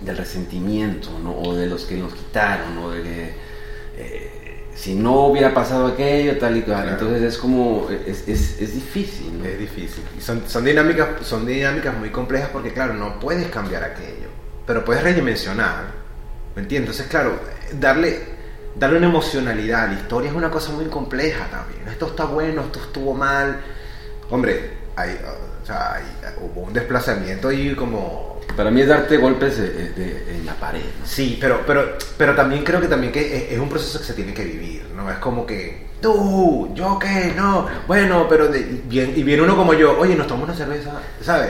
del 0.01 0.17
resentimiento, 0.17 1.09
¿no? 1.23 1.37
O 1.37 1.55
de 1.55 1.67
los 1.67 1.85
que 1.85 1.95
nos 1.95 2.13
quitaron, 2.13 2.77
o 2.79 2.89
de 2.91 3.33
eh, 3.97 4.44
si 4.75 4.93
no 4.93 5.27
hubiera 5.27 5.53
pasado 5.53 5.87
aquello, 5.87 6.37
tal 6.37 6.57
y. 6.57 6.61
Claro. 6.61 6.89
Entonces 6.91 7.21
es 7.23 7.37
como, 7.37 7.87
es, 7.89 8.27
es, 8.27 8.61
es 8.61 8.73
difícil, 8.75 9.39
¿no? 9.39 9.45
Es 9.45 9.57
difícil. 9.57 10.03
Y 10.17 10.21
son, 10.21 10.43
son, 10.47 10.65
dinámicas, 10.65 11.07
son 11.25 11.45
dinámicas 11.45 11.97
muy 11.97 12.09
complejas 12.09 12.49
porque, 12.51 12.73
claro, 12.73 12.93
no 12.93 13.19
puedes 13.19 13.47
cambiar 13.47 13.83
aquello, 13.83 14.27
pero 14.67 14.83
puedes 14.85 15.01
redimensionar. 15.03 15.85
¿Me 16.55 16.61
entiendes? 16.61 16.91
Entonces, 16.99 17.07
claro, 17.09 17.39
darle, 17.79 18.19
darle 18.75 18.97
una 18.97 19.07
emocionalidad 19.07 19.85
a 19.85 19.87
la 19.87 19.93
historia 19.93 20.29
es 20.29 20.35
una 20.35 20.51
cosa 20.51 20.71
muy 20.71 20.85
compleja 20.85 21.47
también. 21.49 21.87
Esto 21.87 22.07
está 22.07 22.25
bueno, 22.25 22.61
esto 22.63 22.79
estuvo 22.79 23.13
mal. 23.13 23.61
Hombre, 24.29 24.71
hay, 24.95 25.17
o 25.61 25.65
sea, 25.65 25.93
hay- 25.95 26.03
hubo 26.41 26.61
un 26.61 26.73
desplazamiento 26.73 27.51
y 27.51 27.75
como 27.75 28.34
Para 28.55 28.71
mí 28.71 28.81
es 28.81 28.87
darte 28.87 29.17
golpes 29.17 29.57
de- 29.57 29.69
de- 29.89 30.35
en 30.37 30.45
la 30.45 30.53
pared, 30.55 30.79
¿no? 30.99 31.05
Sí, 31.05 31.37
pero, 31.41 31.61
pero, 31.67 31.97
pero 32.17 32.35
también 32.35 32.63
creo 32.63 32.79
que 32.79 32.87
también 32.87 33.11
que 33.11 33.19
es, 33.47 33.51
es 33.53 33.59
un 33.59 33.69
proceso 33.69 33.99
que 33.99 34.05
se 34.05 34.13
tiene 34.13 34.33
que 34.33 34.43
vivir, 34.45 34.85
¿no? 34.95 35.11
Es 35.11 35.17
como 35.17 35.45
que, 35.45 35.87
tú, 36.01 36.71
yo 36.73 36.97
qué, 36.99 37.33
no, 37.35 37.67
bueno, 37.87 38.27
pero 38.29 38.49
bien, 38.85 39.13
y 39.15 39.23
viene 39.23 39.43
uno 39.43 39.55
como 39.57 39.73
yo, 39.73 39.97
oye, 39.99 40.15
nos 40.15 40.27
tomamos 40.27 40.49
una 40.49 40.57
cerveza, 40.57 40.91
¿sabes? 41.21 41.49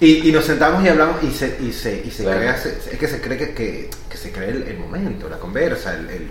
Y, 0.00 0.28
y 0.28 0.32
nos 0.32 0.44
sentamos 0.44 0.82
y 0.84 0.88
hablamos 0.88 1.22
y 1.22 1.30
se, 1.30 1.56
y 1.60 1.72
se, 1.72 2.02
y 2.04 2.10
se 2.10 2.24
Claro. 2.24 2.38
crea, 2.40 2.56
se- 2.56 2.70
es 2.90 2.98
que 2.98 3.06
se 3.06 3.20
cree 3.20 3.36
que, 3.38 3.54
que, 3.54 3.90
que 4.08 4.16
se 4.16 4.32
cree 4.32 4.50
el, 4.50 4.62
el 4.64 4.78
momento, 4.78 5.28
la 5.28 5.36
conversa, 5.38 5.94
el, 5.94 6.08
el, 6.10 6.28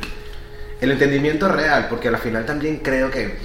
el 0.81 0.91
entendimiento 0.91 1.47
real, 1.47 1.87
porque 1.89 2.07
al 2.09 2.17
final 2.17 2.45
también 2.45 2.77
creo 2.77 3.09
que 3.11 3.37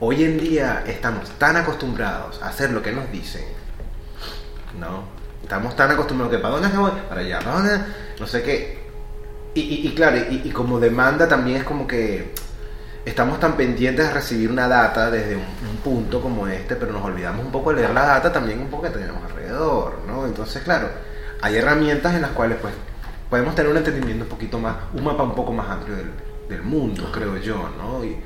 hoy 0.00 0.24
en 0.24 0.38
día 0.38 0.82
estamos 0.86 1.30
tan 1.38 1.56
acostumbrados 1.56 2.42
a 2.42 2.48
hacer 2.48 2.72
lo 2.72 2.82
que 2.82 2.90
nos 2.92 3.10
dicen, 3.12 3.44
¿no? 4.78 5.04
Estamos 5.42 5.74
tan 5.76 5.90
acostumbrados 5.90 6.34
que 6.36 6.40
para 6.40 6.54
dónde 6.54 6.68
es 6.68 6.72
que 6.74 6.78
voy, 6.80 6.92
para 7.08 7.20
allá, 7.22 7.38
para 7.40 7.52
dónde, 7.56 7.80
no 8.18 8.26
sé 8.26 8.42
qué. 8.42 8.78
Y, 9.54 9.60
y- 9.60 9.88
y 9.88 9.94
claro, 9.94 10.16
y, 10.30 10.42
y 10.44 10.50
como 10.50 10.78
demanda 10.78 11.26
también 11.26 11.58
es 11.58 11.64
como 11.64 11.86
que 11.86 12.32
estamos 13.04 13.40
tan 13.40 13.56
pendientes 13.56 14.06
de 14.06 14.12
recibir 14.14 14.50
una 14.50 14.68
data 14.68 15.10
desde 15.10 15.34
un, 15.34 15.42
un 15.42 15.76
punto 15.82 16.20
como 16.20 16.46
este, 16.46 16.76
pero 16.76 16.92
nos 16.92 17.02
olvidamos 17.04 17.44
un 17.44 17.50
poco 17.50 17.70
de 17.70 17.76
leer 17.80 17.90
la 17.94 18.04
data 18.06 18.32
también 18.32 18.60
un 18.60 18.68
poco 18.68 18.84
que 18.84 18.90
tenemos 18.90 19.24
alrededor, 19.24 19.98
¿no? 20.06 20.26
Entonces, 20.26 20.62
claro, 20.62 20.88
hay 21.40 21.56
herramientas 21.56 22.14
en 22.14 22.22
las 22.22 22.30
cuales 22.32 22.58
pues 22.60 22.74
podemos 23.28 23.54
tener 23.54 23.70
un 23.72 23.78
entendimiento 23.78 24.24
un 24.24 24.30
poquito 24.30 24.58
más, 24.58 24.76
un 24.92 25.02
mapa 25.02 25.22
un 25.24 25.34
poco 25.34 25.52
más 25.52 25.68
amplio 25.70 25.96
del, 25.96 26.10
del 26.48 26.62
mundo, 26.62 27.10
creo 27.12 27.36
yo, 27.38 27.70
¿no? 27.78 28.04
Y, 28.04 28.16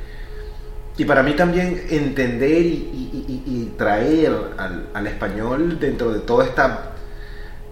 y 0.97 1.05
para 1.07 1.23
mí 1.23 1.35
también 1.35 1.87
entender 1.89 2.61
y, 2.67 2.73
y- 2.73 3.25
y- 3.29 3.51
y 3.53 3.75
traer 3.79 4.33
al, 4.59 4.89
al 4.93 5.07
español 5.07 5.79
dentro 5.81 6.13
de 6.13 6.21
toda 6.21 6.45
esta, 6.45 6.91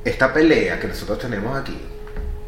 esta 0.05 0.33
pelea 0.33 0.79
que 0.81 0.89
nosotros 0.89 1.19
tenemos 1.19 1.57
aquí, 1.59 1.79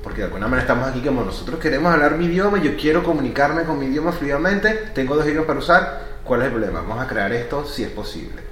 porque 0.03 0.19
de 0.19 0.25
alguna 0.25 0.47
manera 0.49 0.63
estamos 0.63 0.89
aquí 0.89 1.01
como 1.01 1.23
nosotros 1.23 1.59
queremos 1.61 1.93
hablar 1.93 2.17
mi 2.17 2.27
idioma, 2.27 2.59
yo 2.59 2.77
quiero 2.77 3.03
comunicarme 3.03 3.63
con 3.65 3.79
mi 3.79 3.87
idioma 3.87 4.13
fluidamente, 4.13 4.71
tengo 4.95 5.15
dos 5.17 5.25
idiomas 5.27 5.47
para 5.47 5.59
usar, 5.59 6.01
¿cuál 6.25 6.41
es 6.41 6.47
el 6.47 6.53
problema? 6.53 6.81
Vamos 6.81 7.05
a 7.05 7.07
crear 7.09 7.33
esto 7.33 7.65
si 7.67 7.85
es 7.85 7.91
posible. 7.91 8.43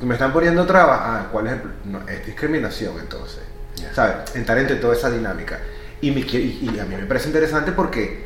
Me 0.00 0.14
están 0.14 0.32
poniendo 0.32 0.64
trabas, 0.64 1.00
ah, 1.02 1.28
¿cuál 1.32 1.46
es 1.48 1.52
el 1.54 1.60
no, 1.86 2.08
es 2.08 2.24
discriminación 2.24 2.94
entonces, 3.00 3.40
Ya. 3.74 3.92
¿sabes? 3.92 4.34
Entrar 4.36 4.58
entre 4.58 4.76
toda 4.76 4.94
esa 4.94 5.10
dinámica. 5.10 5.58
Y, 6.00 6.12
me 6.12 6.20
qui- 6.24 6.58
y- 6.62 6.70
y 6.72 6.78
a 6.78 6.84
mí 6.84 6.94
me 6.94 7.06
parece 7.06 7.26
interesante 7.26 7.72
porque 7.72 8.24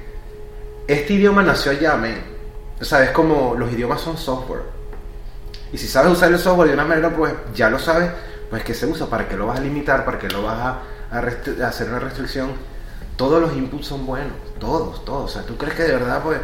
este 0.86 1.14
idioma 1.14 1.42
nació 1.42 1.72
allá, 1.72 1.96
men. 1.96 2.18
O 2.78 2.84
sea, 2.84 3.02
es 3.04 3.10
como 3.12 3.54
los 3.58 3.72
idiomas 3.72 4.02
son 4.02 4.18
software. 4.18 4.62
Y 5.72 5.78
si 5.78 5.88
sabes 5.88 6.12
usar 6.12 6.30
el 6.30 6.38
software 6.38 6.68
de 6.68 6.74
una 6.74 6.84
manera, 6.84 7.08
pues 7.08 7.32
ya 7.54 7.70
lo 7.70 7.78
sabes, 7.78 8.10
pues 8.52 8.64
que 8.64 8.74
se 8.74 8.84
usa, 8.86 9.06
para 9.08 9.26
que 9.26 9.34
lo 9.34 9.46
vas 9.46 9.58
a 9.58 9.62
limitar, 9.62 10.04
para 10.04 10.18
que 10.18 10.28
lo 10.28 10.42
vas 10.42 10.58
a, 10.58 10.82
a 11.10 11.18
a 11.64 11.68
hacer 11.68 11.88
una 11.88 12.00
restricción. 12.00 12.50
Todos 13.16 13.40
los 13.40 13.54
inputs 13.56 13.86
son 13.86 14.04
buenos, 14.04 14.34
todos, 14.58 15.02
todos. 15.06 15.24
O 15.30 15.34
sea, 15.34 15.42
¿tú 15.46 15.56
crees 15.56 15.74
que 15.74 15.84
de 15.84 15.92
verdad, 15.92 16.22
pues, 16.22 16.38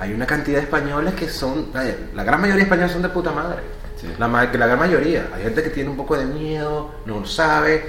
hay 0.00 0.12
una 0.12 0.26
cantidad 0.26 0.58
de 0.58 0.64
españoles 0.64 1.14
que 1.14 1.28
son, 1.28 1.70
vaya, 1.72 1.96
la 2.14 2.24
gran 2.24 2.40
mayoría 2.40 2.56
de 2.56 2.62
españoles 2.64 2.90
son 2.92 3.02
de 3.02 3.10
puta 3.10 3.30
madre. 3.30 3.62
Sí. 3.94 4.08
La, 4.18 4.26
la 4.26 4.66
gran 4.66 4.78
mayoría. 4.80 5.30
Hay 5.32 5.44
gente 5.44 5.62
que 5.62 5.70
tiene 5.70 5.88
un 5.90 5.96
poco 5.96 6.16
de 6.16 6.26
miedo, 6.26 6.90
no 7.06 7.20
lo 7.20 7.26
sabe, 7.26 7.88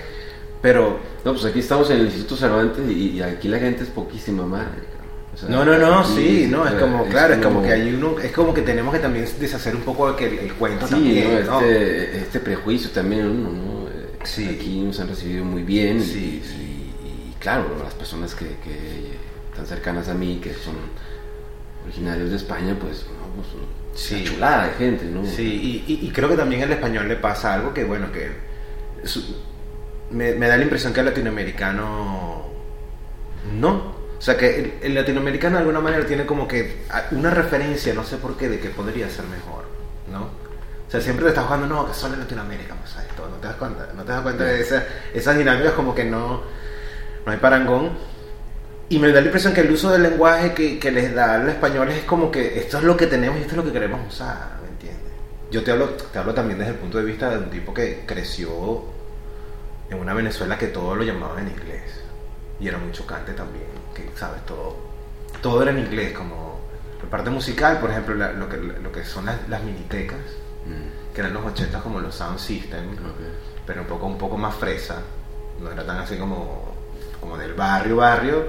pero 0.61 0.99
No, 1.25 1.31
pues 1.33 1.45
aquí 1.45 1.59
estamos 1.59 1.89
en 1.89 1.97
el 2.01 2.05
Instituto 2.07 2.35
Cervantes 2.35 2.87
y, 2.89 3.11
y 3.17 3.21
aquí 3.21 3.47
la 3.47 3.59
gente 3.59 3.83
es 3.83 3.89
poquísima 3.89 4.45
madre. 4.45 4.92
Cabrón. 5.33 5.35
O 5.35 5.37
sea, 5.37 5.49
No, 5.49 5.65
no, 5.65 5.77
no, 5.77 6.03
sí, 6.03 6.47
no, 6.49 6.65
es 6.67 6.73
eh, 6.73 6.77
como, 6.79 7.05
claro, 7.05 7.33
es 7.35 7.39
como 7.45 7.61
que 7.63 7.71
hay 7.71 7.93
uno, 7.93 8.19
es 8.19 8.31
como 8.31 8.53
que 8.53 8.61
tenemos 8.61 8.93
que 8.93 8.99
también 8.99 9.25
deshacer 9.39 9.75
un 9.75 9.81
poco 9.81 10.17
el, 10.17 10.39
el 10.39 10.53
cuento 10.53 10.85
Sí, 10.87 10.93
también, 10.93 11.45
¿no? 11.45 11.51
¿no? 11.51 11.61
Este, 11.61 12.17
este 12.19 12.39
prejuicio 12.39 12.89
también, 12.91 13.25
uno, 13.27 13.49
¿no? 13.51 13.89
Eh, 13.89 14.09
Sí. 14.23 14.47
Aquí 14.47 14.79
nos 14.81 14.97
han 15.01 15.09
recibido 15.09 15.43
muy 15.43 15.63
bien 15.63 16.01
Sí, 16.01 16.41
y, 16.41 16.47
sí. 16.47 16.93
y 17.03 17.33
claro, 17.41 17.75
las 17.83 17.93
personas 17.93 18.33
que, 18.33 18.45
que 18.63 19.17
están 19.51 19.65
cercanas 19.67 20.07
a 20.07 20.13
mí, 20.13 20.39
que 20.41 20.53
son 20.53 20.75
originarios 21.83 22.29
de 22.29 22.37
España, 22.37 22.73
pues, 22.79 23.05
no, 23.07 23.35
pues 23.35 23.47
Sí. 24.01 24.23
chulada 24.23 24.67
de 24.67 24.73
gente, 24.75 25.05
¿no? 25.05 25.25
Sí, 25.25 25.83
y, 25.87 25.91
y- 25.93 26.07
y 26.07 26.11
creo 26.11 26.29
que 26.29 26.37
también 26.37 26.63
al 26.63 26.71
español 26.71 27.07
le 27.09 27.17
pasa 27.17 27.53
algo 27.53 27.73
que, 27.73 27.83
bueno, 27.83 28.13
que 28.13 28.31
su- 29.05 29.35
me, 30.09 30.35
me 30.35 30.47
da 30.47 30.55
la 30.55 30.63
impresión 30.63 30.93
que 30.93 31.01
al 31.01 31.07
latinoamericano 31.07 32.45
no. 33.59 33.92
O 34.23 34.25
sea, 34.25 34.37
que 34.37 34.57
el, 34.57 34.73
el 34.81 34.93
latinoamericano 34.95 35.57
de 35.57 35.59
alguna 35.63 35.81
manera 35.81 36.05
tiene 36.05 36.25
como 36.25 36.47
que 36.47 36.85
una 37.11 37.29
referencia, 37.29 37.93
no 37.93 38.05
sé 38.05 38.15
por 38.15 38.37
qué, 38.37 38.47
de 38.47 38.57
que 38.57 38.69
podría 38.69 39.09
ser 39.09 39.25
mejor, 39.25 39.65
¿no? 40.09 40.21
O 40.87 40.89
sea, 40.89 41.01
siempre 41.01 41.25
te 41.25 41.29
estás 41.31 41.43
jugando, 41.43 41.67
no, 41.67 41.85
que 41.85 41.93
solo 41.93 42.13
en 42.13 42.21
Latinoamérica 42.21 42.73
pasa 42.73 43.03
esto, 43.05 43.27
no 43.29 43.35
te 43.35 43.47
das 43.47 43.57
cuenta, 43.57 43.89
no 43.93 44.03
te 44.03 44.11
das 44.13 44.21
cuenta 44.21 44.45
de 44.45 44.61
esa- 44.61 44.85
esas 45.13 45.37
dinámicas 45.37 45.73
como 45.73 45.93
que 45.93 46.05
no, 46.05 46.41
no 47.25 47.31
hay 47.33 47.37
parangón. 47.37 47.89
Y 48.87 48.97
me 48.97 49.09
da 49.11 49.19
la 49.19 49.25
impresión 49.25 49.53
que 49.53 49.59
el 49.59 49.71
uso 49.71 49.91
del 49.91 50.03
lenguaje 50.03 50.53
que, 50.53 50.79
que 50.79 50.89
les 50.89 51.13
da 51.13 51.35
al 51.35 51.49
español 51.49 51.89
es 51.89 52.05
como 52.05 52.31
que 52.31 52.59
esto 52.59 52.77
es 52.77 52.83
lo 52.85 52.95
que 52.95 53.07
tenemos 53.07 53.37
y 53.39 53.41
esto 53.41 53.51
es 53.55 53.57
lo 53.57 53.65
que 53.65 53.73
queremos 53.73 54.07
usar, 54.07 54.57
¿me 54.61 54.69
entiendes? 54.69 55.11
Yo 55.51 55.65
te 55.65 55.71
hablo, 55.71 55.89
te 55.89 56.17
hablo 56.17 56.33
también 56.33 56.59
desde 56.59 56.71
el 56.71 56.77
punto 56.77 56.97
de 56.97 57.03
vista 57.03 57.29
de 57.29 57.39
un 57.39 57.49
tipo 57.49 57.73
que 57.73 58.05
creció 58.05 58.85
en 59.89 59.97
una 59.99 60.13
Venezuela 60.13 60.57
que 60.57 60.67
todo 60.67 60.95
lo 60.95 61.03
llamaban 61.03 61.39
en 61.39 61.49
inglés. 61.49 61.81
Y 62.61 62.69
era 62.69 62.77
muy 62.77 62.93
chocante 62.93 63.33
también, 63.33 63.65
que, 63.93 64.09
¿sabes? 64.17 64.45
Todo, 64.45 64.75
todo 65.41 65.61
era 65.61 65.71
en 65.71 65.79
inglés, 65.79 66.13
como 66.13 66.59
la 67.03 67.09
parte 67.09 67.29
musical, 67.29 67.79
por 67.79 67.91
ejemplo, 67.91 68.15
la- 68.15 68.31
lo, 68.33 68.47
que, 68.49 68.57
lo 68.57 68.91
que 68.91 69.03
son 69.05 69.25
las, 69.25 69.47
las 69.49 69.63
minitecas, 69.63 70.19
Mm, 70.65 71.13
que 71.13 71.19
eran 71.19 71.33
los 71.33 71.45
80 71.45 71.81
como 71.81 71.99
los 71.99 72.15
Sound 72.15 72.39
System, 72.39 72.95
pero 73.67 73.81
un 73.81 73.87
poco, 73.87 74.05
un 74.05 74.17
poco 74.17 74.37
más 74.37 74.55
fresa, 74.55 74.95
no 75.59 75.69
era 75.69 75.85
tan 75.85 75.97
así 75.97 76.15
como, 76.17 76.73
como 77.19 77.37
del 77.37 77.53
barrio, 77.53 77.97
barrio. 77.97 78.47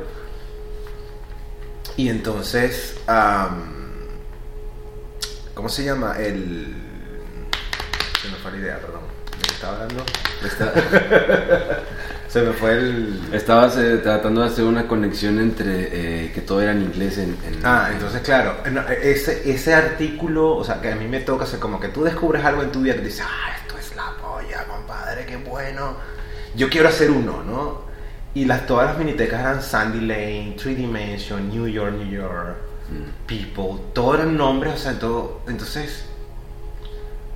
Y 1.96 2.08
entonces, 2.08 2.96
am, 3.08 3.64
¿cómo 5.54 5.68
se 5.68 5.84
llama? 5.84 6.16
El... 6.18 6.74
Se 8.22 8.28
me 8.28 8.36
fue 8.36 8.52
la 8.52 8.56
idea, 8.58 8.78
perdón. 8.80 9.00
¿De 9.40 9.46
qué 9.48 9.54
estaba 9.54 9.72
hablando? 9.82 10.04
Está- 10.44 10.72
Se 12.34 12.42
me 12.42 12.52
fue 12.52 12.72
el... 12.72 13.20
estabas 13.32 13.76
eh, 13.76 13.98
tratando 13.98 14.40
de 14.40 14.48
hacer 14.48 14.64
una 14.64 14.88
conexión 14.88 15.38
entre 15.38 16.24
eh, 16.26 16.32
que 16.34 16.40
todo 16.40 16.60
era 16.60 16.72
en 16.72 16.82
inglés 16.82 17.16
en... 17.18 17.30
en- 17.46 17.60
Ah, 17.64 17.90
entonces 17.92 18.22
claro, 18.22 18.56
no, 18.72 18.80
ese, 18.88 19.48
ese 19.48 19.72
artículo, 19.72 20.56
o 20.56 20.64
sea, 20.64 20.80
que 20.80 20.90
a 20.90 20.96
mí 20.96 21.06
me 21.06 21.20
toca 21.20 21.44
hacer 21.44 21.60
como 21.60 21.78
que 21.78 21.90
tú 21.90 22.02
descubres 22.02 22.44
algo 22.44 22.64
en 22.64 22.72
tu 22.72 22.80
vida 22.80 22.96
que 22.96 23.02
dices, 23.02 23.24
ah, 23.24 23.54
esto 23.60 23.78
es 23.78 23.94
la 23.94 24.12
polla, 24.20 24.64
compadre, 24.66 25.24
qué 25.26 25.36
bueno. 25.36 25.94
Yo 26.56 26.68
quiero 26.68 26.88
hacer 26.88 27.12
uno, 27.12 27.44
¿no? 27.44 27.82
Y 28.34 28.46
las, 28.46 28.66
todas 28.66 28.86
las 28.88 28.98
minitecas 28.98 29.38
eran 29.38 29.62
Sandy 29.62 30.00
Lane, 30.00 30.56
Three 30.60 30.74
Dimension, 30.74 31.48
New 31.50 31.68
York, 31.68 31.94
New 31.96 32.10
York, 32.10 32.56
Mm. 32.90 33.26
People, 33.26 33.82
todos 33.94 34.16
eran 34.16 34.36
nombres, 34.36 34.74
o 34.74 34.76
sea, 34.76 34.98
todo. 34.98 35.40
Entonces 35.48 36.04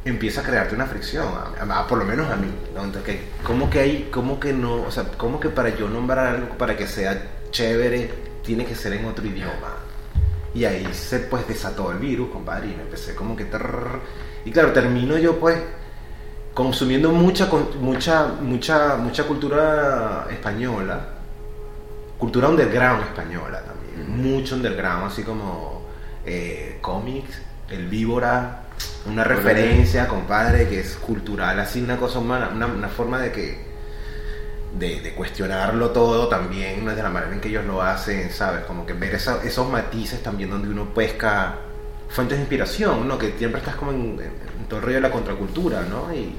empieza 0.05 0.41
a 0.41 0.45
crearte 0.45 0.75
una 0.75 0.87
fricción, 0.87 1.27
a- 1.27 1.81
a- 1.81 1.87
por 1.87 1.99
lo 1.99 2.05
menos 2.05 2.31
a 2.31 2.37
mí, 2.37 2.51
¿no? 2.75 2.85
Entonces, 2.85 3.03
que, 3.17 3.29
¿cómo 3.45 3.69
que 3.69 3.81
hay, 3.81 4.09
cómo 4.13 4.39
que 4.41 4.53
no, 4.53 4.83
o 4.83 4.91
sea, 4.91 5.05
cómo 5.17 5.39
que 5.41 5.49
para 5.51 5.71
yo 5.71 5.89
nombrar 5.89 6.27
algo 6.37 6.57
para 6.57 6.77
que 6.77 6.87
sea 6.87 7.23
chévere 7.51 8.11
tiene 8.45 8.65
que 8.65 8.75
ser 8.75 8.93
en 8.95 9.05
otro 9.05 9.27
idioma? 9.27 9.77
Y 10.55 10.65
ahí 10.65 10.89
se 10.93 11.19
pues 11.21 11.47
desató 11.47 11.93
el 11.93 11.99
virus, 11.99 12.31
compadre, 12.31 12.69
y 12.69 12.75
me 12.75 12.83
empecé 12.83 13.15
como 13.15 13.37
que... 13.37 13.45
trrr. 13.45 14.01
y 14.45 14.51
claro, 14.51 14.73
termino 14.73 15.19
yo 15.19 15.39
pues 15.39 15.59
consumiendo 16.55 17.11
mucha, 17.11 17.49
mucha, 17.81 18.27
mucha, 18.41 18.97
mucha 18.97 19.25
cultura 19.25 20.27
española, 20.31 21.09
cultura 22.19 22.49
underground 22.49 23.03
española 23.05 23.63
también, 23.63 24.11
mucho 24.21 24.57
underground, 24.57 25.05
así 25.07 25.23
como 25.23 25.83
eh, 26.25 26.79
cómics, 26.81 27.41
el 27.71 27.87
víbora, 27.89 28.63
una 29.09 29.25
referencia, 29.25 30.07
compadre, 30.09 30.69
que 30.69 30.81
es 30.81 30.97
cultural, 30.97 31.59
así 31.61 31.81
una 31.83 31.97
cosa 31.97 32.19
humana, 32.19 32.51
una, 32.55 32.67
una 32.67 32.89
forma 32.89 33.19
de 33.21 33.33
que 33.33 33.69
de, 34.79 35.01
de 35.01 35.15
cuestionarlo 35.15 35.91
todo 35.91 36.29
también, 36.29 36.85
de 36.85 37.03
la 37.03 37.09
manera 37.09 37.33
en 37.33 37.41
que 37.41 37.49
ellos 37.49 37.65
lo 37.65 37.83
hacen, 37.83 38.31
¿sabes? 38.31 38.65
Como 38.65 38.85
que 38.87 38.93
ver 38.93 39.15
esa- 39.15 39.43
esos 39.43 39.69
matices 39.71 40.23
también 40.23 40.51
donde 40.51 40.69
uno 40.69 40.93
pesca 40.95 41.57
fuentes 42.09 42.37
de 42.39 42.43
inspiración, 42.43 43.09
¿no? 43.09 43.19
Que 43.19 43.33
siempre 43.39 43.61
estás 43.61 43.77
como 43.77 43.93
en, 43.93 44.19
en- 44.21 44.67
todo 44.69 44.81
el 44.81 44.85
rollo 44.85 44.97
de 44.97 45.01
la 45.03 45.11
contracultura, 45.11 45.83
¿no? 45.89 46.13
Y, 46.15 46.35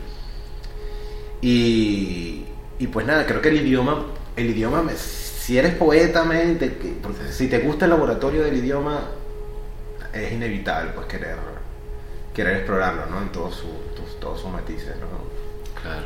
y, 1.41 2.45
y 2.77 2.88
pues 2.88 3.05
nada, 3.05 3.25
creo 3.25 3.41
que 3.41 3.49
el 3.49 3.58
idioma, 3.58 4.05
el 4.36 4.49
idioma, 4.49 4.84
si 4.95 5.58
eres 5.58 5.73
poeta, 5.75 6.23
te- 6.60 6.77
si 7.32 7.47
te 7.47 7.60
gusta 7.60 7.86
el 7.86 7.91
laboratorio 7.91 8.43
del 8.43 8.58
idioma, 8.58 9.01
es 10.13 10.32
inevitable 10.32 10.91
pues 10.93 11.08
querer, 11.08 11.36
querer 12.39 12.56
explorarlo, 12.56 13.06
¿no? 13.08 13.21
En 13.21 13.30
todos 13.34 13.54
sus, 13.54 14.17
todos 14.21 14.39
sus 14.39 14.49
matices, 14.49 14.95
¿no? 14.95 15.08
Claro. 15.82 16.06